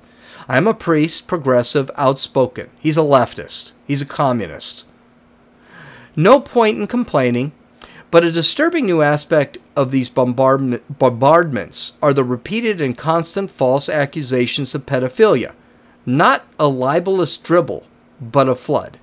[0.53, 2.69] I am a priest, progressive, outspoken.
[2.79, 3.73] He's a leftist.
[3.87, 4.85] He's a communist.
[6.15, 7.53] No point in complaining.
[8.11, 13.89] But a disturbing new aspect of these bombardment, bombardments are the repeated and constant false
[13.89, 15.55] accusations of pedophilia.
[16.05, 17.87] Not a libelous dribble,
[18.21, 18.99] but a flood.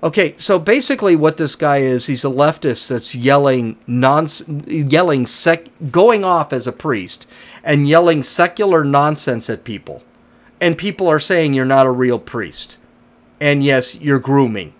[0.00, 5.70] Okay, so basically what this guy is, he's a leftist that's yelling nonsense, yelling sec,
[5.90, 7.26] going off as a priest
[7.64, 10.04] and yelling secular nonsense at people.
[10.60, 12.76] And people are saying you're not a real priest.
[13.40, 14.74] And yes, you're grooming.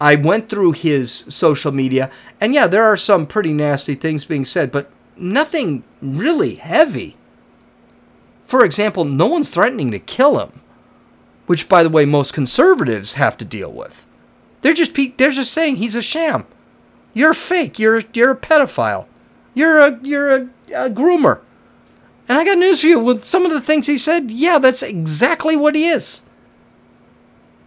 [0.00, 4.44] I went through his social media, and yeah, there are some pretty nasty things being
[4.44, 7.16] said, but nothing really heavy.
[8.44, 10.60] For example, no one's threatening to kill him,
[11.46, 14.04] which, by the way, most conservatives have to deal with.
[14.60, 16.46] They're just they're just saying he's a sham.
[17.14, 17.78] You're fake.
[17.78, 19.06] You're you're a pedophile.
[19.54, 20.40] You're a you're a,
[20.74, 21.40] a groomer.
[22.28, 23.00] And I got news for you.
[23.00, 26.22] With some of the things he said, yeah, that's exactly what he is.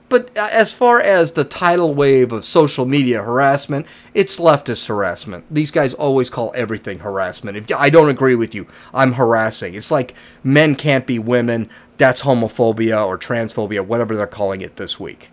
[0.09, 5.45] But uh, as far as the tidal wave of social media harassment, it's leftist harassment.
[5.51, 7.57] These guys always call everything harassment.
[7.57, 9.75] If I don't agree with you, I'm harassing.
[9.75, 11.69] It's like men can't be women.
[11.97, 15.29] That's homophobia or transphobia, whatever they're calling it this week.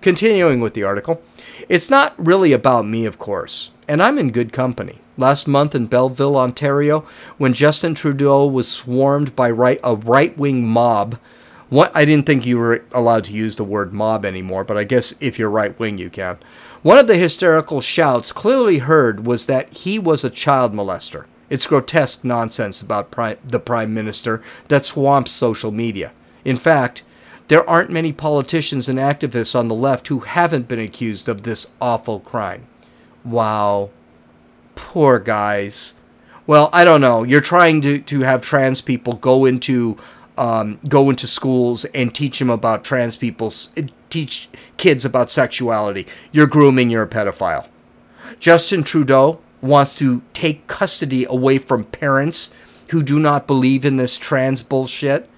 [0.00, 1.22] Continuing with the article,
[1.68, 5.00] it's not really about me, of course, and I'm in good company.
[5.18, 7.04] Last month in Belleville, Ontario,
[7.36, 11.18] when Justin Trudeau was swarmed by right, a right wing mob
[11.68, 14.84] what I didn't think you were allowed to use the word mob anymore, but I
[14.84, 16.38] guess if you're right wing, you can.
[16.82, 21.26] One of the hysterical shouts clearly heard was that he was a child molester.
[21.50, 26.12] It's grotesque nonsense about pri- the prime minister that swamps social media.
[26.44, 27.02] In fact,
[27.48, 31.66] there aren't many politicians and activists on the left who haven't been accused of this
[31.80, 32.66] awful crime.
[33.24, 33.90] Wow.
[34.78, 35.92] Poor guys.
[36.46, 37.24] Well, I don't know.
[37.24, 39.98] You're trying to, to have trans people go into
[40.38, 43.52] um, go into schools and teach them about trans people,
[44.08, 46.06] teach kids about sexuality.
[46.30, 47.66] You're grooming, you're a pedophile.
[48.38, 52.50] Justin Trudeau wants to take custody away from parents
[52.90, 55.28] who do not believe in this trans bullshit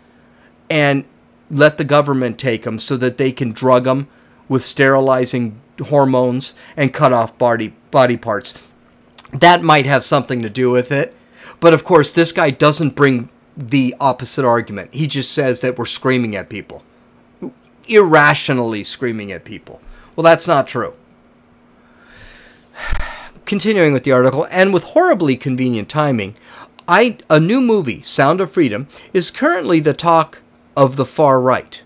[0.68, 1.07] and
[1.50, 4.07] let the government take them so that they can drug them
[4.50, 8.69] with sterilizing hormones and cut off body body parts.
[9.32, 11.14] That might have something to do with it.
[11.60, 14.94] But of course, this guy doesn't bring the opposite argument.
[14.94, 16.82] He just says that we're screaming at people,
[17.86, 19.80] irrationally screaming at people.
[20.16, 20.94] Well, that's not true.
[23.44, 26.36] Continuing with the article, and with horribly convenient timing,
[26.86, 30.40] I, a new movie, Sound of Freedom, is currently the talk
[30.76, 31.82] of the far right.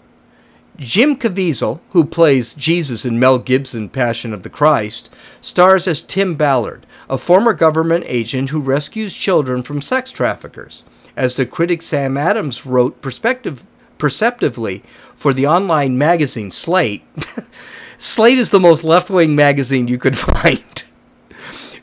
[0.76, 5.09] Jim Caviezel, who plays Jesus in Mel Gibson Passion of the Christ,
[5.40, 10.85] stars as Tim Ballard, a former government agent who rescues children from sex traffickers
[11.17, 14.83] as the critic Sam Adams wrote perceptively
[15.14, 17.05] for the online magazine Slate.
[17.97, 20.85] Slate is the most left wing magazine you could find.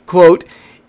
[0.06, 0.44] Quote,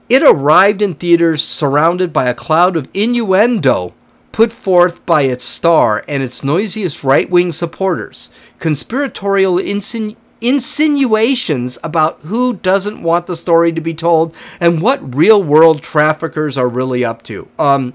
[0.10, 3.94] it arrived in theaters surrounded by a cloud of innuendo
[4.34, 12.20] put forth by its star and its noisiest right wing supporters, conspiratorial insinu- insinuations about
[12.22, 17.04] who doesn't want the story to be told and what real world traffickers are really
[17.04, 17.48] up to.
[17.58, 17.94] Um,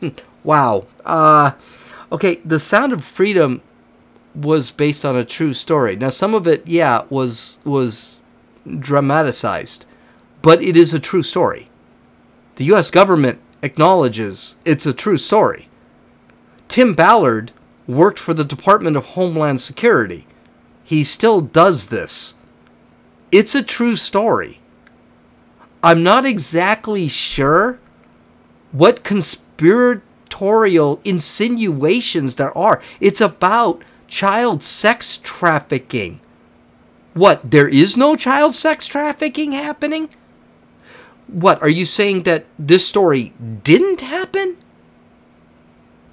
[0.44, 0.86] wow.
[1.04, 1.52] Uh,
[2.12, 3.62] okay, The Sound of Freedom
[4.34, 5.96] was based on a true story.
[5.96, 8.18] Now, some of it, yeah, was was
[8.78, 9.86] dramatized,
[10.42, 11.70] but it is a true story.
[12.56, 12.90] The U.S.
[12.90, 15.68] government acknowledges it's a true story.
[16.68, 17.52] Tim Ballard
[17.86, 20.25] worked for the Department of Homeland Security.
[20.86, 22.36] He still does this.
[23.32, 24.60] It's a true story.
[25.82, 27.80] I'm not exactly sure
[28.70, 32.80] what conspiratorial insinuations there are.
[33.00, 36.20] It's about child sex trafficking.
[37.14, 40.10] What, there is no child sex trafficking happening?
[41.26, 43.32] What, are you saying that this story
[43.64, 44.56] didn't happen?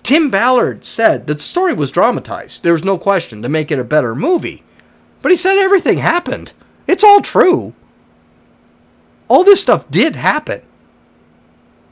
[0.03, 2.61] Tim Ballard said that the story was dramatized.
[2.61, 4.63] There was no question to make it a better movie.
[5.21, 6.51] But he said everything happened.
[6.87, 7.73] It's all true.
[9.29, 10.61] All this stuff did happen.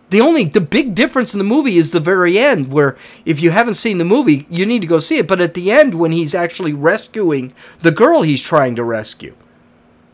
[0.10, 3.52] The only the big difference in the movie is the very end where if you
[3.52, 6.12] haven't seen the movie, you need to go see it, but at the end when
[6.12, 9.34] he's actually rescuing the girl he's trying to rescue.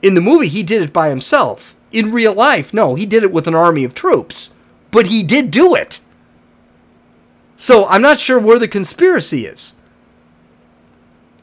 [0.03, 1.75] In the movie he did it by himself.
[1.91, 4.51] In real life, no, he did it with an army of troops.
[4.91, 5.99] But he did do it.
[7.57, 9.73] So I'm not sure where the conspiracy is.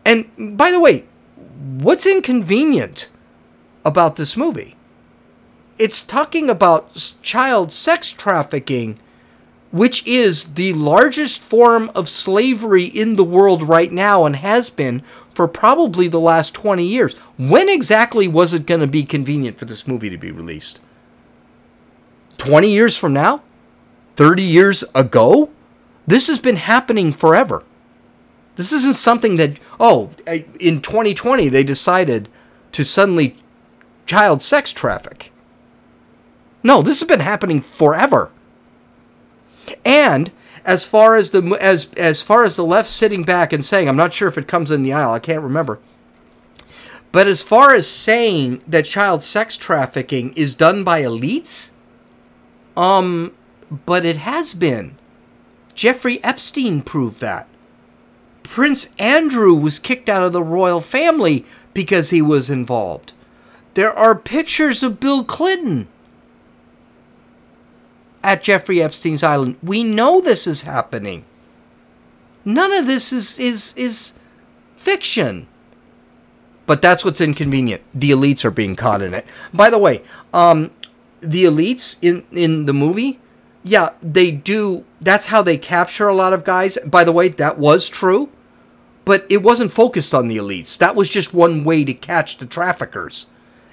[0.04, 1.04] And by the way,
[1.36, 3.10] what's inconvenient
[3.84, 4.76] about this movie?
[5.76, 8.96] It's talking about child sex trafficking,
[9.72, 15.02] which is the largest form of slavery in the world right now and has been
[15.34, 17.14] for probably the last 20 years.
[17.36, 20.80] When exactly was it going to be convenient for this movie to be released?
[22.38, 23.42] 20 years from now?
[24.14, 25.50] 30 years ago?
[26.06, 27.64] This has been happening forever.
[28.56, 30.10] This isn't something that, oh,
[30.60, 32.28] in 2020 they decided
[32.72, 33.36] to suddenly
[34.06, 35.32] child sex traffic.
[36.62, 38.30] No, this has been happening forever.
[39.84, 40.30] And
[40.64, 43.96] as far as the as as far as the left sitting back and saying, I'm
[43.96, 45.80] not sure if it comes in the aisle, I can't remember.
[47.12, 51.70] But as far as saying that child sex trafficking is done by elites,
[52.76, 53.32] um,
[53.70, 54.96] but it has been.
[55.74, 57.48] Jeffrey Epstein proved that.
[58.42, 63.12] Prince Andrew was kicked out of the royal family because he was involved.
[63.74, 65.88] There are pictures of Bill Clinton
[68.22, 69.56] at Jeffrey Epstein's island.
[69.62, 71.24] We know this is happening.
[72.44, 74.14] None of this is is is
[74.76, 75.48] fiction.
[76.66, 77.82] But that's what's inconvenient.
[77.92, 79.26] The elites are being caught in it.
[79.52, 80.70] By the way, um,
[81.20, 83.18] the elites in in the movie
[83.64, 84.84] yeah, they do.
[85.00, 86.76] That's how they capture a lot of guys.
[86.84, 88.28] By the way, that was true,
[89.06, 90.76] but it wasn't focused on the elites.
[90.76, 93.26] That was just one way to catch the traffickers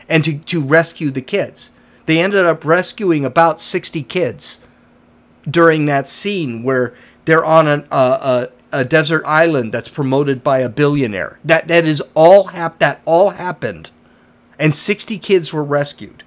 [0.08, 1.73] and to, to rescue the kids.
[2.06, 4.62] They ended up rescuing about 60 kids
[5.49, 10.69] during that scene where they're on an, a, a desert island that's promoted by a
[10.69, 11.38] billionaire.
[11.43, 13.91] That that is all hap- that all happened,
[14.58, 16.23] and 60 kids were rescued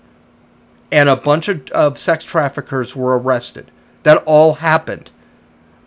[0.94, 3.68] and a bunch of, of sex traffickers were arrested.
[4.04, 5.10] That all happened.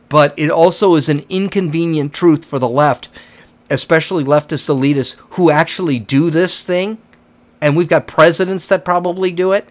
[0.10, 3.08] But it also is an inconvenient truth for the left,
[3.70, 6.98] especially leftist elitists who actually do this thing.
[7.62, 9.70] And we've got presidents that probably do it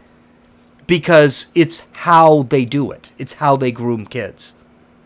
[0.86, 4.54] because it's how they do it, it's how they groom kids.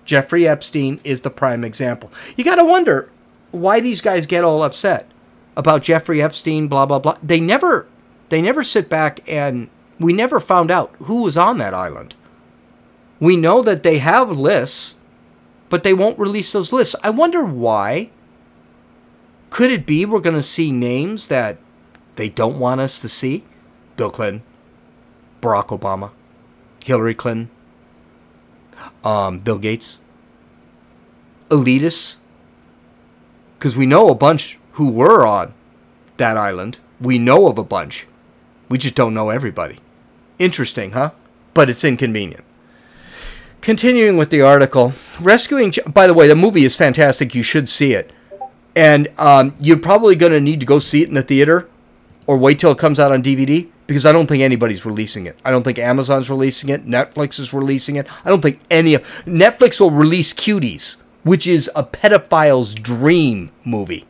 [0.04, 2.12] Jeffrey Epstein is the prime example.
[2.36, 3.10] You got to wonder
[3.50, 5.10] why these guys get all upset
[5.56, 7.18] about Jeffrey Epstein, blah blah blah.
[7.20, 7.88] They never,
[8.28, 9.68] they never sit back and
[10.00, 12.16] we never found out who was on that island.
[13.20, 14.96] We know that they have lists,
[15.68, 16.96] but they won't release those lists.
[17.04, 18.10] I wonder why.
[19.50, 21.58] Could it be we're going to see names that
[22.16, 23.44] they don't want us to see?
[23.96, 24.42] Bill Clinton,
[25.42, 26.12] Barack Obama,
[26.82, 27.50] Hillary Clinton,
[29.04, 30.00] um, Bill Gates,
[31.50, 32.16] elitists.
[33.58, 35.52] Because we know a bunch who were on
[36.16, 36.78] that island.
[36.98, 38.06] We know of a bunch.
[38.70, 39.80] We just don't know everybody.
[40.40, 41.10] Interesting, huh?
[41.52, 42.44] But it's inconvenient.
[43.60, 45.72] Continuing with the article, rescuing.
[45.86, 47.34] By the way, the movie is fantastic.
[47.34, 48.10] You should see it,
[48.74, 51.68] and um, you're probably going to need to go see it in the theater,
[52.26, 55.38] or wait till it comes out on DVD because I don't think anybody's releasing it.
[55.44, 56.86] I don't think Amazon's releasing it.
[56.86, 58.06] Netflix is releasing it.
[58.24, 64.06] I don't think any of Netflix will release Cuties, which is a pedophile's dream movie,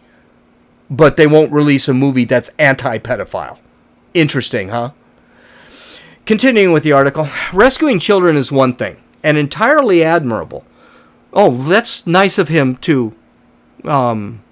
[0.88, 3.58] but they won't release a movie that's anti-pedophile.
[4.14, 4.92] Interesting, huh?
[6.26, 10.64] Continuing with the article, rescuing children is one thing, and entirely admirable.
[11.32, 13.14] Oh, that's nice of him to
[13.84, 14.42] um,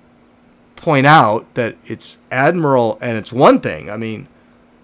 [0.76, 3.90] point out that it's admirable and it's one thing.
[3.90, 4.28] I mean,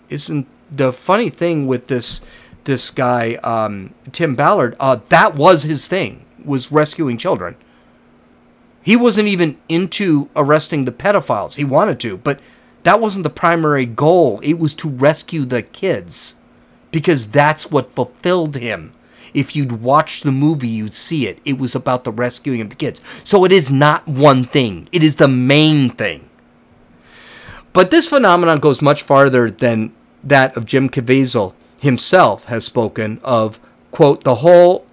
[0.08, 2.20] isn't the funny thing with this
[2.64, 4.76] this guy um, Tim Ballard?
[4.80, 7.56] Uh, that was his thing was rescuing children.
[8.82, 11.54] He wasn't even into arresting the pedophiles.
[11.54, 12.38] He wanted to, but
[12.82, 14.40] that wasn't the primary goal.
[14.42, 16.36] It was to rescue the kids
[16.94, 18.92] because that's what fulfilled him.
[19.34, 21.40] If you'd watch the movie, you'd see it.
[21.44, 23.02] It was about the rescuing of the kids.
[23.24, 26.30] So it is not one thing, it is the main thing.
[27.72, 29.92] But this phenomenon goes much farther than
[30.22, 33.58] that of Jim Caviezel himself has spoken of,
[33.90, 34.86] quote, the whole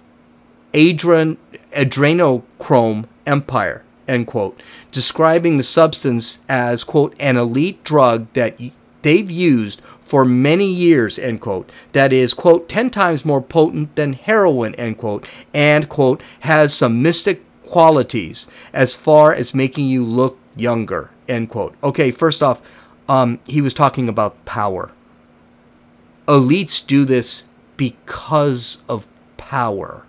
[0.74, 1.36] adren-
[1.72, 8.58] adrenochrome empire, end quote, describing the substance as, quote, an elite drug that
[9.02, 9.80] they've used
[10.12, 14.98] for many years, end quote, that is, quote, 10 times more potent than heroin, end
[14.98, 21.48] quote, and, quote, has some mystic qualities as far as making you look younger, end
[21.48, 21.74] quote.
[21.82, 22.60] Okay, first off,
[23.08, 24.92] um, he was talking about power.
[26.28, 27.44] Elites do this
[27.78, 29.06] because of
[29.38, 30.04] power.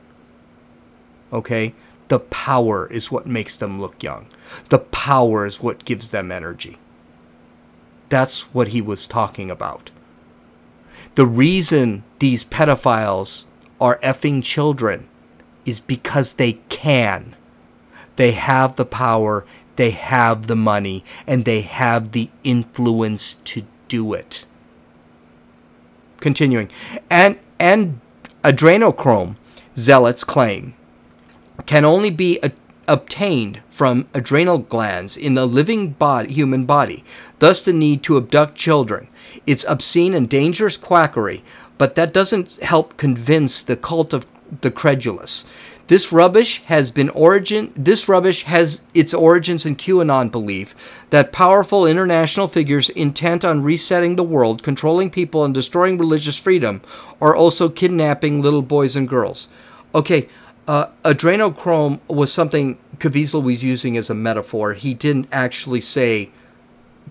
[1.32, 1.74] Okay?
[2.10, 4.26] The power is what makes them look young.
[4.68, 6.78] The power is what gives them energy.
[8.14, 9.90] That's what he was talking about.
[11.16, 13.46] The reason these pedophiles
[13.82, 15.10] are effing children
[15.66, 17.36] is because they can.
[18.18, 19.48] They have the power,
[19.78, 24.46] they have the money, and they have the influence to do it.
[26.20, 26.70] Continuing.
[27.10, 28.00] And, and
[28.44, 29.38] adrenochrome,
[29.76, 30.76] zealots claim,
[31.66, 32.52] can only be a,
[32.88, 37.04] obtained from adrenal glands in the living body, human body,
[37.40, 39.08] thus the need to abduct children.
[39.46, 41.44] It's obscene and dangerous quackery,
[41.78, 44.26] but that doesn't help convince the cult of
[44.62, 45.46] the credulous.
[45.88, 50.74] This rubbish has been origin this rubbish has its origins in QAnon belief
[51.10, 56.82] that powerful international figures intent on resetting the world, controlling people and destroying religious freedom
[57.22, 59.50] are also kidnapping little boys and girls.
[59.94, 60.30] Okay,
[60.68, 64.74] uh, adrenochrome was something Caviezel was using as a metaphor.
[64.74, 66.30] He didn't actually say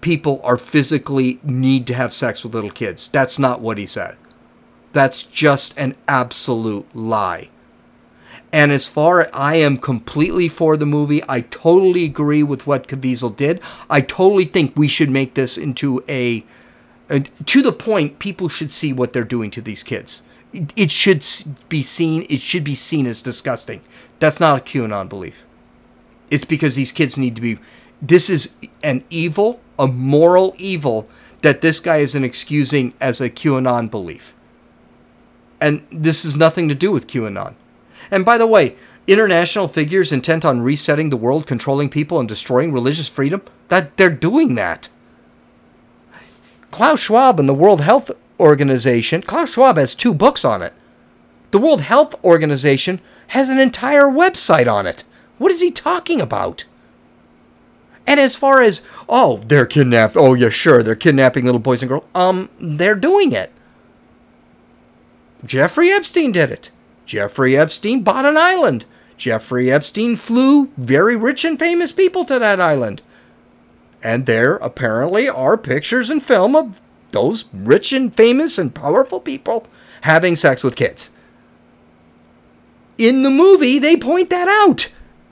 [0.00, 3.08] people are physically need to have sex with little kids.
[3.08, 4.16] That's not what he said.
[4.92, 7.48] That's just an absolute lie.
[8.52, 12.86] And as far as I am completely for the movie, I totally agree with what
[12.86, 13.60] Caviezel did.
[13.88, 16.44] I totally think we should make this into a,
[17.08, 20.22] a to the point people should see what they're doing to these kids.
[20.52, 21.24] It, should
[21.68, 22.26] be seen.
[22.28, 23.80] It should be seen as disgusting.
[24.18, 25.44] That's not a QAnon belief.
[26.30, 27.58] It's because these kids need to be.
[28.00, 31.08] This is an evil, a moral evil
[31.42, 34.34] that this guy isn't excusing as a QAnon belief.
[35.60, 37.54] And this has nothing to do with QAnon.
[38.10, 38.76] And by the way,
[39.06, 44.10] international figures intent on resetting the world, controlling people, and destroying religious freedom, that they're
[44.10, 44.88] doing that.
[46.70, 48.10] Klaus Schwab and the World Health
[48.42, 50.74] Organization, Klaus Schwab has two books on it.
[51.52, 55.04] The World Health Organization has an entire website on it.
[55.38, 56.64] What is he talking about?
[58.06, 60.16] And as far as, oh, they're kidnapped.
[60.16, 62.04] Oh, yeah, sure, they're kidnapping little boys and girls.
[62.14, 63.52] Um, they're doing it.
[65.44, 66.70] Jeffrey Epstein did it.
[67.06, 68.84] Jeffrey Epstein bought an island.
[69.16, 73.02] Jeffrey Epstein flew very rich and famous people to that island.
[74.02, 76.81] And there apparently are pictures and film of
[77.12, 79.66] those rich and famous and powerful people
[80.02, 81.10] having sex with kids.
[82.98, 84.88] In the movie, they point that out.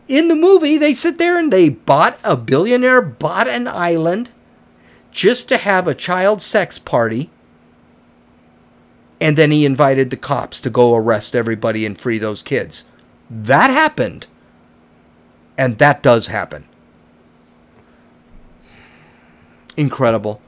[0.08, 4.30] In the movie, they sit there and they bought a billionaire bought an island
[5.12, 7.30] just to have a child sex party
[9.20, 12.84] and then he invited the cops to go arrest everybody and free those kids.
[13.28, 14.26] That happened.
[15.58, 16.64] And that does happen.
[19.76, 20.40] Incredible.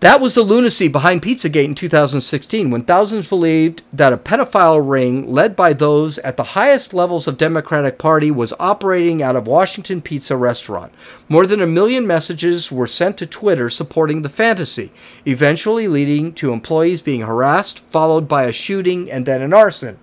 [0.00, 5.32] That was the lunacy behind Pizzagate in 2016 when thousands believed that a pedophile ring
[5.32, 10.00] led by those at the highest levels of Democratic Party was operating out of Washington
[10.00, 10.92] Pizza restaurant.
[11.28, 14.92] More than a million messages were sent to Twitter supporting the fantasy,
[15.26, 19.98] eventually leading to employees being harassed, followed by a shooting and then an arson.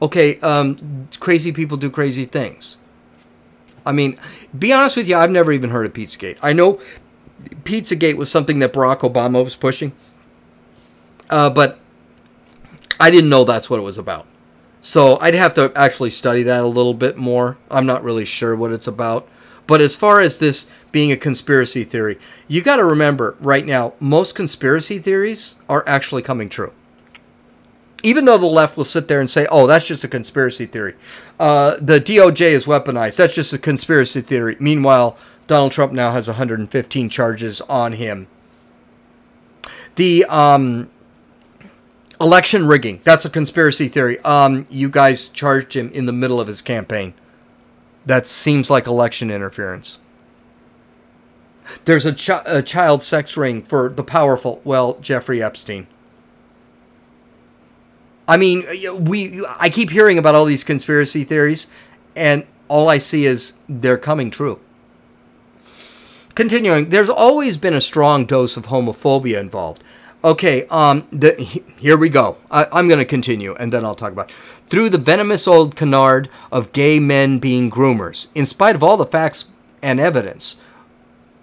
[0.00, 2.78] Okay, um, crazy people do crazy things.
[3.84, 4.18] I mean,
[4.56, 6.38] be honest with you, I've never even heard of Pizzagate.
[6.40, 6.80] I know
[7.64, 9.92] Pizzagate was something that Barack Obama was pushing,
[11.30, 11.78] uh, but
[12.98, 14.26] I didn't know that's what it was about.
[14.80, 17.56] So I'd have to actually study that a little bit more.
[17.70, 19.28] I'm not really sure what it's about.
[19.66, 22.18] But as far as this being a conspiracy theory,
[22.48, 26.72] you got to remember right now, most conspiracy theories are actually coming true.
[28.02, 30.96] Even though the left will sit there and say, oh, that's just a conspiracy theory.
[31.38, 33.16] Uh, the DOJ is weaponized.
[33.16, 34.56] That's just a conspiracy theory.
[34.58, 35.16] Meanwhile,
[35.46, 38.26] Donald Trump now has 115 charges on him.
[39.96, 40.90] The um,
[42.20, 44.18] election rigging, that's a conspiracy theory.
[44.20, 47.14] Um, you guys charged him in the middle of his campaign.
[48.06, 49.98] That seems like election interference.
[51.84, 55.86] There's a, chi- a child sex ring for the powerful, well, Jeffrey Epstein.
[58.26, 58.64] I mean,
[59.04, 61.68] we I keep hearing about all these conspiracy theories
[62.14, 64.60] and all I see is they're coming true.
[66.34, 69.82] Continuing, there's always been a strong dose of homophobia involved.
[70.24, 71.34] Okay, um, the,
[71.78, 72.36] here we go.
[72.50, 74.30] I, I'm going to continue, and then I'll talk about.
[74.30, 74.36] It.
[74.68, 79.06] Through the venomous old canard of gay men being groomers, in spite of all the
[79.06, 79.46] facts
[79.82, 80.56] and evidence.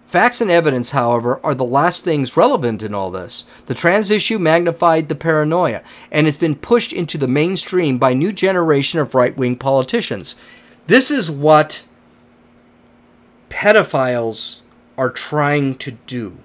[0.06, 3.46] Facts and evidence, however, are the last things relevant in all this.
[3.68, 8.32] The trans issue magnified the paranoia and has been pushed into the mainstream by new
[8.32, 10.36] generation of right-wing politicians.
[10.88, 11.84] This is what
[13.50, 14.62] pedophiles
[15.00, 16.38] are trying to do.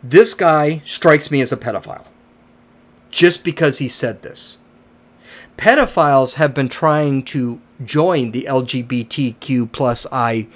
[0.00, 2.06] This guy strikes me as a pedophile
[3.10, 4.58] just because he said this.
[5.56, 10.46] Pedophiles have been trying to join the LGBTQ plus I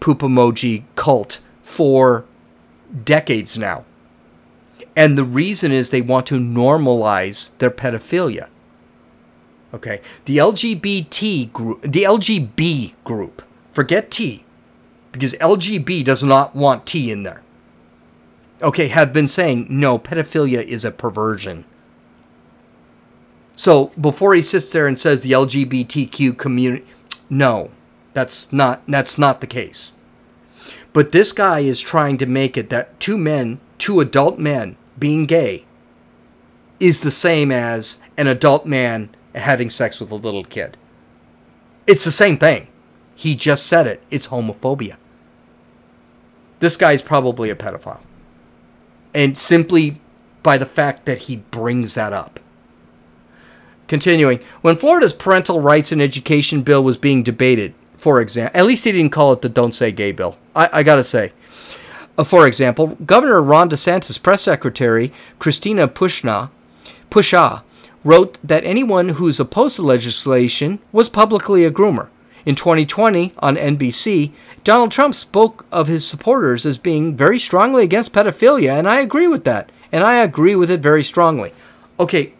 [0.00, 2.24] poop emoji cult for
[3.04, 3.84] decades now.
[4.96, 8.48] And the reason is they want to normalize their pedophilia.
[9.74, 10.00] Okay.
[10.24, 13.42] The LGBT group, the LGB group,
[13.72, 14.45] forget T,
[15.16, 17.42] because LGB does not want T in there
[18.62, 21.64] okay, have been saying, no, pedophilia is a perversion.
[23.54, 26.84] So before he sits there and says the LGBTQ community,
[27.30, 27.70] no,
[28.12, 29.92] that's not that's not the case.
[30.92, 35.26] But this guy is trying to make it that two men, two adult men being
[35.26, 35.64] gay
[36.78, 40.76] is the same as an adult man having sex with a little kid.
[41.86, 42.68] It's the same thing.
[43.14, 44.02] He just said it.
[44.10, 44.96] It's homophobia.
[46.60, 48.00] This guy's probably a pedophile
[49.16, 49.98] and simply
[50.42, 52.38] by the fact that he brings that up.
[53.88, 58.84] Continuing, when Florida's parental rights and education bill was being debated, for example, at least
[58.84, 60.36] he didn't call it the Don't Say Gay bill.
[60.54, 61.32] I, I gotta say.
[62.18, 66.50] Uh, for example, Governor Ron DeSantis' press secretary, Christina Pushna,
[67.10, 67.62] Pusha,
[68.04, 72.08] wrote that anyone who's opposed to legislation was publicly a groomer.
[72.46, 74.30] In 2020, on NBC,
[74.62, 79.26] Donald Trump spoke of his supporters as being very strongly against pedophilia, and I agree
[79.26, 79.70] with that.
[79.90, 81.52] And I agree with it very strongly.
[81.98, 82.34] Okay,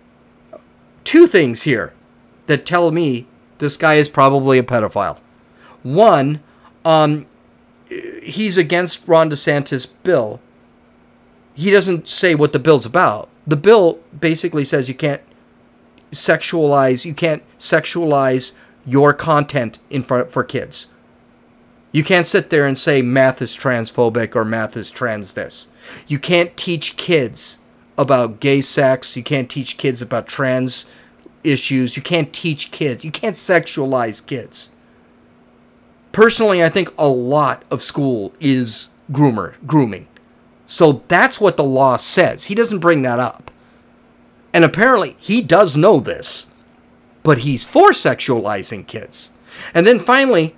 [1.03, 1.93] two things here
[2.47, 3.27] that tell me
[3.59, 5.19] this guy is probably a pedophile.
[5.83, 6.41] One,
[6.85, 7.27] um,
[7.89, 10.41] he's against Ron DeSantis' bill.
[11.55, 13.29] He doesn't say what the bill's about.
[13.47, 15.23] The bill basically says you can't
[16.13, 18.53] sexualize, you can't sexualize
[18.87, 20.89] your content in front for kids.
[21.93, 25.69] You can't sit there and say math is transphobic or math is trans this.
[26.07, 27.59] You can't teach kids
[27.99, 29.17] about gay sex.
[29.17, 30.87] You can't teach kids about trans
[31.43, 31.97] issues.
[31.97, 33.05] You can't teach kids.
[33.05, 34.71] You can't sexualize kids.
[36.13, 40.09] Personally, I think a lot of school is groomer grooming.
[40.67, 42.45] So that's what the law says.
[42.45, 43.51] He doesn't bring that up.
[44.53, 46.47] And apparently he does know this,
[47.27, 49.33] but he's for sexualizing kids.
[49.75, 50.55] And then finally,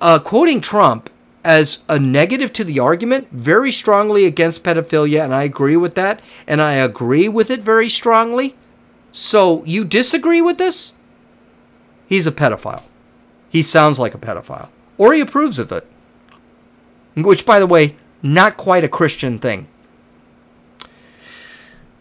[0.00, 1.08] uh, quoting Trump
[1.44, 6.20] as a negative to the argument, very strongly against pedophilia, and I agree with that,
[6.48, 8.56] and I agree with it very strongly.
[9.12, 10.94] So you disagree with this?
[12.08, 12.82] He's a pedophile.
[13.48, 14.70] He sounds like a pedophile.
[14.98, 15.86] Or he approves of it.
[17.14, 19.68] Which, by the way, not quite a Christian thing.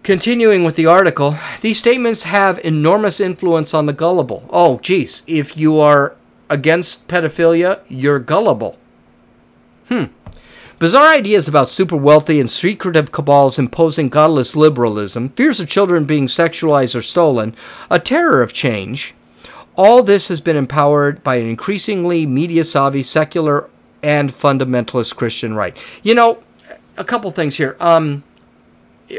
[0.04, 4.44] Continuing with the article, these statements have enormous influence on the gullible.
[4.50, 6.18] Oh, geez, if you are
[6.50, 8.78] against pedophilia, you're gullible.
[9.88, 10.06] Hmm.
[10.78, 16.26] Bizarre ideas about super wealthy and secretive cabals imposing godless liberalism, fears of children being
[16.26, 17.56] sexualized or stolen,
[17.90, 19.16] a terror of change.
[19.78, 23.70] All this has been empowered by an increasingly media savvy, secular,
[24.02, 25.78] and fundamentalist Christian right.
[26.04, 26.44] You know,
[26.98, 27.78] a couple things here.
[27.80, 28.26] Um,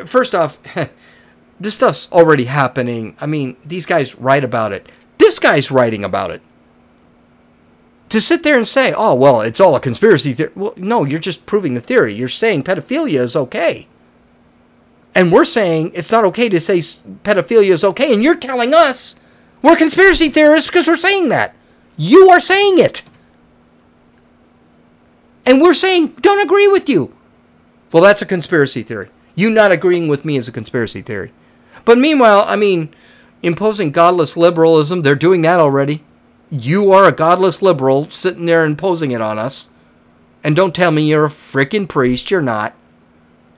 [0.03, 0.59] first off,
[1.61, 3.17] this stuff's already happening.
[3.21, 4.91] I mean, these guys write about it.
[5.19, 6.43] This guy's writing about it
[8.15, 10.53] to sit there and say, oh, well, it's all a conspiracy theory.
[10.55, 12.15] Well, no, you're just proving the theory.
[12.15, 13.89] You're saying pedophilia is okay.
[15.17, 18.13] And we're saying it's not okay to say pedophilia is okay.
[18.13, 19.17] And you're telling us
[19.63, 21.57] we're conspiracy theorists because we're saying that.
[21.97, 23.03] You are saying it.
[25.47, 27.15] And we're saying, don't agree with you.
[27.93, 29.11] Well, that's a conspiracy theory.
[29.35, 31.33] You not agreeing with me is a conspiracy theory.
[31.85, 32.95] But meanwhile, I mean,
[33.43, 36.03] imposing godless liberalism, they're doing that already
[36.51, 39.69] you are a godless liberal sitting there imposing it on us.
[40.43, 42.31] And don't tell me you're a freaking priest.
[42.31, 42.75] You're not.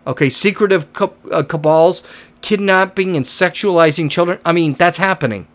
[0.06, 0.86] Okay, secretive
[1.30, 2.04] uh, cabals,
[2.40, 4.38] kidnapping and sexualizing children.
[4.44, 5.46] I mean, that's happening.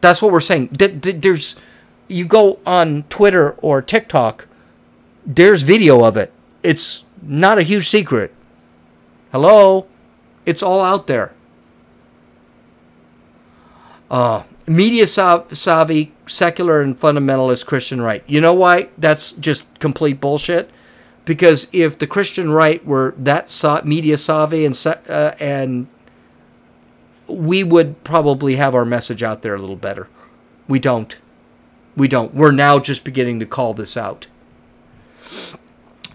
[0.00, 0.68] That's what we're saying.
[0.72, 1.56] There's,
[2.08, 4.46] you go on Twitter or TikTok,
[5.24, 6.32] there's video of it.
[6.62, 8.34] It's not a huge secret.
[9.36, 9.86] Hello?
[10.46, 11.34] It's all out there.
[14.10, 18.24] Uh, media savvy, secular and fundamentalist Christian right.
[18.26, 20.70] You know why that's just complete bullshit?
[21.26, 23.52] Because if the Christian right were that
[23.84, 25.88] media savvy and uh, and
[27.26, 30.08] we would probably have our message out there a little better.
[30.66, 31.14] We don't.
[31.94, 32.32] We don't.
[32.34, 34.28] We're now just beginning to call this out.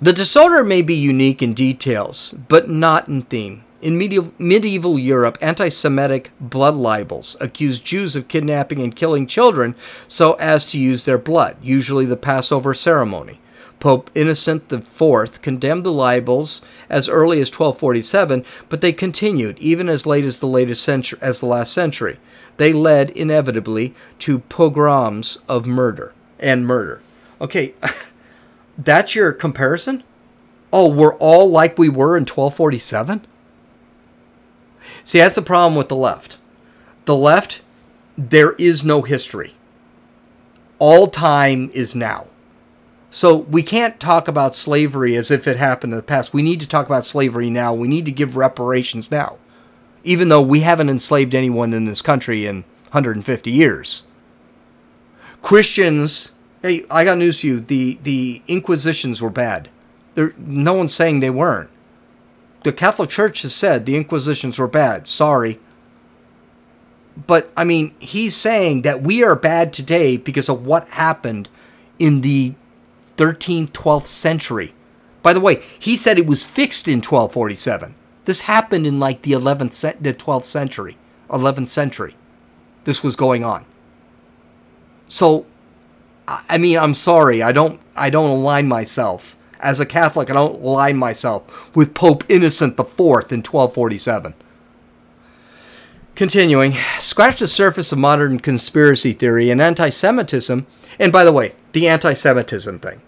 [0.04, 3.64] The disorder may be unique in details, but not in theme.
[3.84, 9.76] In medieval, Europe, anti Semitic blood libels accused Jews of kidnapping and killing children
[10.08, 13.40] so as to use their blood, usually the Passover ceremony.
[13.80, 20.08] Pope Innocent IV condemned the libels as early as 1247, but they continued even as
[20.08, 22.20] late as the latest century, as the last century.
[22.58, 27.02] They led inevitably to pogroms of murder and murder.
[27.40, 27.74] Okay,
[28.78, 30.04] that's your comparison?
[30.74, 33.28] Oh, we're all like we were in 1247?
[35.04, 36.38] See, that's the problem with the left.
[37.06, 37.62] The left,
[38.18, 39.56] there is no history.
[40.80, 42.28] All time is now.
[43.10, 46.34] So we can't talk about slavery as if it happened in the past.
[46.34, 47.74] We need to talk about slavery now.
[47.74, 49.38] We need to give reparations now.
[50.04, 54.04] Even though we haven't enslaved anyone in this country in 150 years.
[55.42, 56.32] Christians,
[56.62, 57.60] hey, I got news for you.
[57.60, 59.70] The the Inquisitions were bad.
[60.16, 61.70] There, no one's saying they weren't
[62.64, 65.08] the Catholic Church has said the Inquisitions were bad.
[65.08, 65.60] Sorry.
[67.28, 71.50] But, I mean, he's saying that we are bad today because of what happened
[72.00, 72.54] in the
[73.18, 74.74] 13th, 12th century.
[75.22, 77.96] By the way, he said it was fixed in 1247.
[78.26, 80.98] This happened in like the 11th, the 12th century,
[81.30, 82.16] 11th century.
[82.86, 83.66] This was going on.
[85.08, 85.46] So,
[86.50, 87.42] I mean, I'm sorry.
[87.42, 92.24] I don't, I don't align myself as a Catholic, I don't align myself with Pope
[92.28, 94.34] Innocent IV in 1247.
[96.16, 100.66] Continuing, scratch the surface of modern conspiracy theory and anti Semitism.
[101.00, 103.02] And by the way, the anti Semitism thing.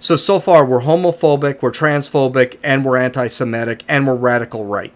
[0.00, 4.92] So, so far, we're homophobic, we're transphobic, and we're anti Semitic, and we're radical right.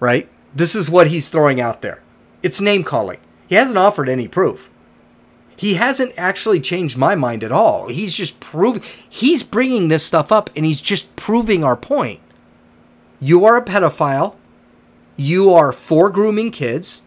[0.00, 0.28] Right?
[0.54, 2.02] This is what he's throwing out there.
[2.42, 3.18] It's name calling.
[3.46, 4.70] He hasn't offered any proof
[5.58, 7.88] he hasn't actually changed my mind at all.
[7.88, 12.20] He's just proving, he's bringing this stuff up and he's just proving our point.
[13.18, 14.36] You are a pedophile.
[15.16, 17.02] You are for grooming kids.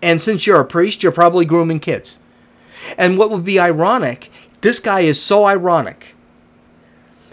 [0.00, 2.20] And since you're a priest, you're probably grooming kids.
[2.96, 6.14] And what would be ironic, this guy is so ironic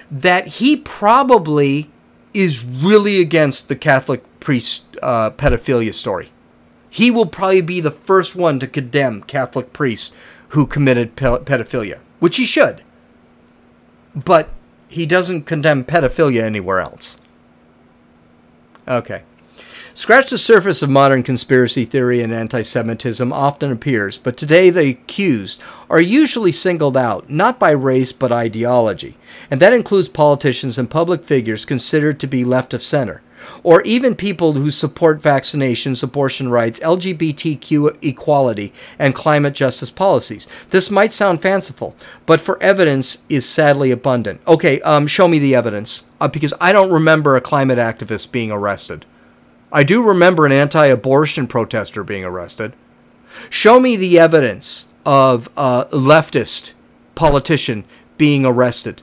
[0.09, 1.91] that he probably
[2.34, 6.31] is really against the Catholic priest uh, pedophilia story
[6.93, 10.11] he will probably be the first one to condemn Catholic priests
[10.49, 12.83] who committed pedophilia, which he should.
[14.13, 14.49] But
[14.89, 17.17] he doesn't condemn pedophilia anywhere else.
[18.87, 19.23] Okay.
[19.95, 24.89] Scratch the surface of modern conspiracy theory and anti Semitism often appears, but today the
[24.89, 29.17] accused are usually singled out not by race but ideology,
[29.49, 33.23] and that includes politicians and public figures considered to be left of center
[33.63, 40.47] or even people who support vaccinations, abortion rights, LGBTQ equality, and climate justice policies.
[40.69, 44.41] This might sound fanciful, but for evidence is sadly abundant.
[44.47, 48.51] Okay, um, show me the evidence, uh, because I don't remember a climate activist being
[48.51, 49.05] arrested.
[49.71, 52.73] I do remember an anti abortion protester being arrested.
[53.49, 56.73] Show me the evidence of a leftist
[57.15, 57.83] politician
[58.17, 59.01] being arrested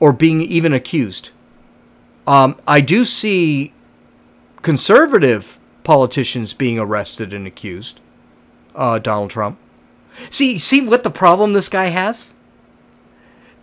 [0.00, 1.30] or being even accused.
[2.26, 3.72] Um, I do see
[4.62, 8.00] conservative politicians being arrested and accused.
[8.74, 9.58] Uh, Donald Trump.
[10.30, 12.34] See, see what the problem this guy has.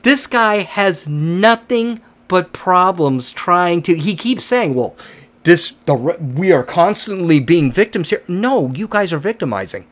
[0.03, 3.95] This guy has nothing but problems trying to.
[3.95, 4.95] He keeps saying, "Well,
[5.43, 9.85] this the we are constantly being victims here." No, you guys are victimizing.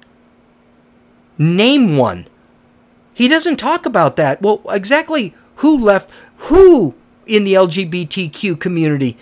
[1.38, 2.28] Name one.
[3.14, 4.42] He doesn't talk about that.
[4.42, 6.10] Well, exactly who left?
[6.38, 6.96] Who
[7.28, 9.18] in the LGBTQ community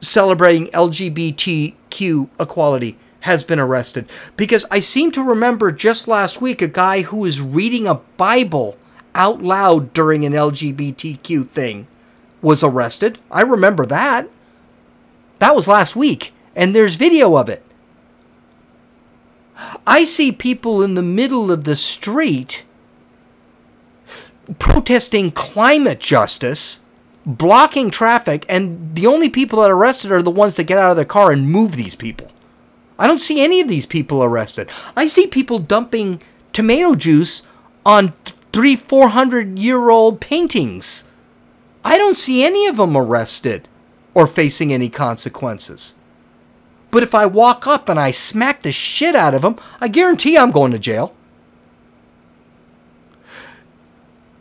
[0.00, 4.08] celebrating LGBTQ equality has been arrested.
[4.36, 8.76] Because I seem to remember just last week a guy who was reading a Bible
[9.14, 11.86] out loud during an LGBTQ thing
[12.40, 13.18] was arrested.
[13.30, 14.28] I remember that.
[15.40, 17.64] That was last week, and there's video of it.
[19.86, 22.64] I see people in the middle of the street
[24.58, 26.80] protesting climate justice
[27.28, 30.90] blocking traffic, and the only people that are arrested are the ones that get out
[30.90, 32.26] of their car and move these people.
[32.98, 34.68] I don't see any of these people arrested.
[34.96, 36.22] I see people dumping
[36.52, 37.42] tomato juice
[37.84, 38.14] on
[38.52, 41.04] three, four hundred year old paintings.
[41.84, 43.68] I don't see any of them arrested
[44.14, 45.94] or facing any consequences.
[46.90, 50.38] But if I walk up and I smack the shit out of them, I guarantee
[50.38, 51.14] I'm going to jail.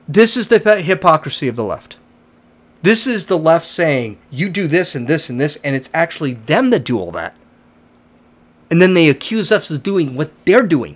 [0.07, 1.97] This is the hypocrisy of the left.
[2.87, 6.35] This is the left saying, you do this and this and this, and it's actually
[6.35, 7.35] them that do all that.
[8.71, 10.95] And then they accuse us of doing what they're doing.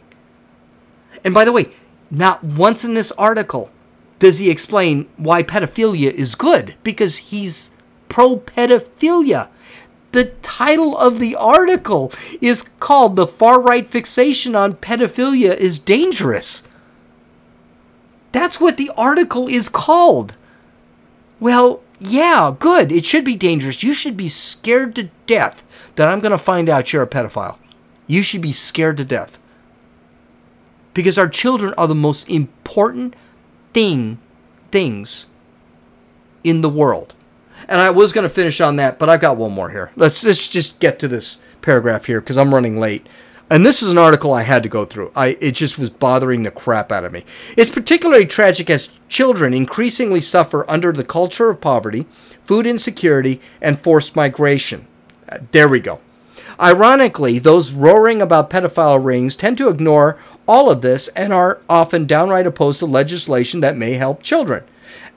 [1.26, 1.72] And by the way,
[2.10, 3.72] not once in this article
[4.20, 7.72] does he explain why pedophilia is good, because he's
[8.08, 9.50] pro pedophilia.
[10.14, 16.64] The title of the article is called The Far Right Fixation on Pedophilia is Dangerous.
[18.32, 20.38] That's what the article is called.
[21.42, 22.92] Well, yeah, good.
[22.92, 23.84] It should be dangerous.
[23.84, 25.66] You should be scared to death
[25.96, 27.58] that I'm going to find out you're a pedophile.
[28.08, 29.39] You should be scared to death.
[30.94, 33.16] Because our children are the most important
[33.74, 34.20] thing
[34.72, 35.26] things
[36.44, 37.16] in the world.
[37.68, 39.92] And I was going to finish on that, but I've got one more here.
[39.96, 43.08] Let's, let's just get to this paragraph here because I'm running late.
[43.52, 45.12] And this is an article I had to go through.
[45.14, 47.26] I it just was bothering the crap out of me.
[47.58, 52.08] It's particularly tragic as children increasingly suffer under the culture of poverty,
[52.45, 54.88] food insecurity, and forced migration.
[55.28, 55.99] Uh, there we go.
[56.62, 62.06] Ironically, those roaring about pedophile rings tend to ignore all of this and are often
[62.06, 64.64] downright opposed to legislation that may help children.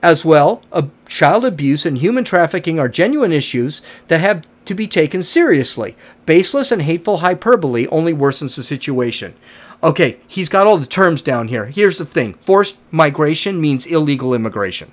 [0.03, 0.61] As well,
[1.07, 5.97] child abuse and human trafficking are genuine issues that have to be taken seriously.
[6.27, 9.35] Baseless and hateful hyperbole only worsens the situation.
[9.83, 11.67] Okay, he's got all the terms down here.
[11.67, 14.91] Here's the thing forced migration means illegal immigration.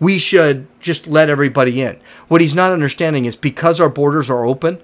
[0.00, 1.98] We should just let everybody in.
[2.28, 4.80] What he's not understanding is because our borders are open,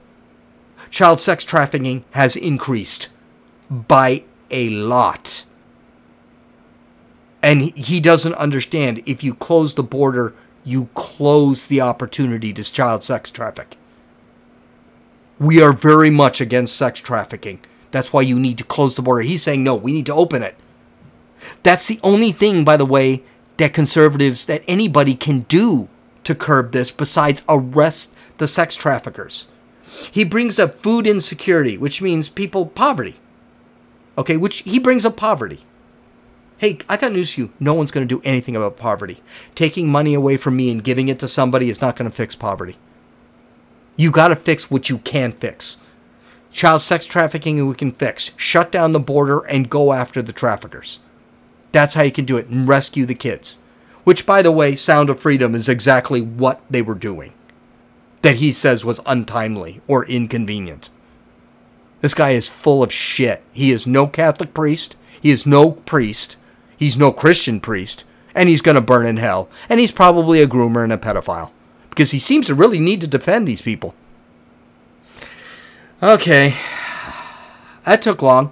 [0.91, 3.09] child sex trafficking has increased
[3.71, 5.45] by a lot.
[7.43, 13.03] And he doesn't understand if you close the border, you close the opportunity to child
[13.03, 13.77] sex traffic.
[15.43, 17.59] We are very much against sex trafficking.
[17.91, 19.23] That's why you need to close the border.
[19.23, 20.55] He's saying, no, we need to open it.
[21.65, 23.25] That's the only thing, by the way,
[23.57, 25.89] that conservatives, that anybody can do
[26.23, 29.49] to curb this besides arrest the sex traffickers.
[30.13, 33.17] He brings up food insecurity, which means people poverty.
[34.17, 35.67] Okay, which he brings up poverty.
[36.59, 37.53] Hey, I got news for you.
[37.59, 39.21] No one's going to do anything about poverty.
[39.57, 42.37] Taking money away from me and giving it to somebody is not going to fix
[42.37, 42.77] poverty.
[43.97, 45.77] You got to fix what you can fix.
[46.51, 48.31] Child sex trafficking, we can fix.
[48.37, 51.01] Shut down the border and go after the traffickers.
[51.73, 53.59] That's how you can do it and rescue the kids.
[54.05, 57.33] Which, by the way, Sound of Freedom is exactly what they were doing.
[58.23, 60.91] That he says was untimely or inconvenient.
[62.01, 63.43] This guy is full of shit.
[63.53, 64.97] He is no Catholic priest.
[65.21, 66.37] He is no priest.
[66.77, 68.05] He's no Christian priest.
[68.35, 69.49] And he's going to burn in hell.
[69.69, 71.51] And he's probably a groomer and a pedophile
[71.93, 73.95] because he seems to really need to defend these people.
[76.03, 76.57] Okay.
[77.85, 78.51] That took long.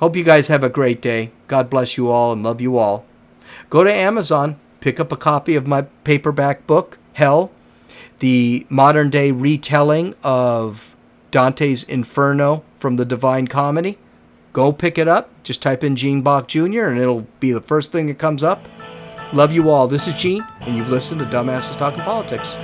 [0.00, 1.30] Hope you guys have a great day.
[1.46, 3.04] God bless you all and love you all.
[3.68, 7.52] Go to Amazon, pick up a copy of my paperback book, Hell,
[8.20, 10.96] the modern day retelling of
[11.30, 13.98] Dante's Inferno from the Divine Comedy.
[14.54, 15.28] Go pick it up.
[15.42, 16.86] Just type in Gene Bach Jr.
[16.86, 18.64] and it'll be the first thing that comes up.
[19.32, 19.88] Love you all.
[19.88, 22.56] This is Gene, and you've listened to Dumbasses Talking Politics.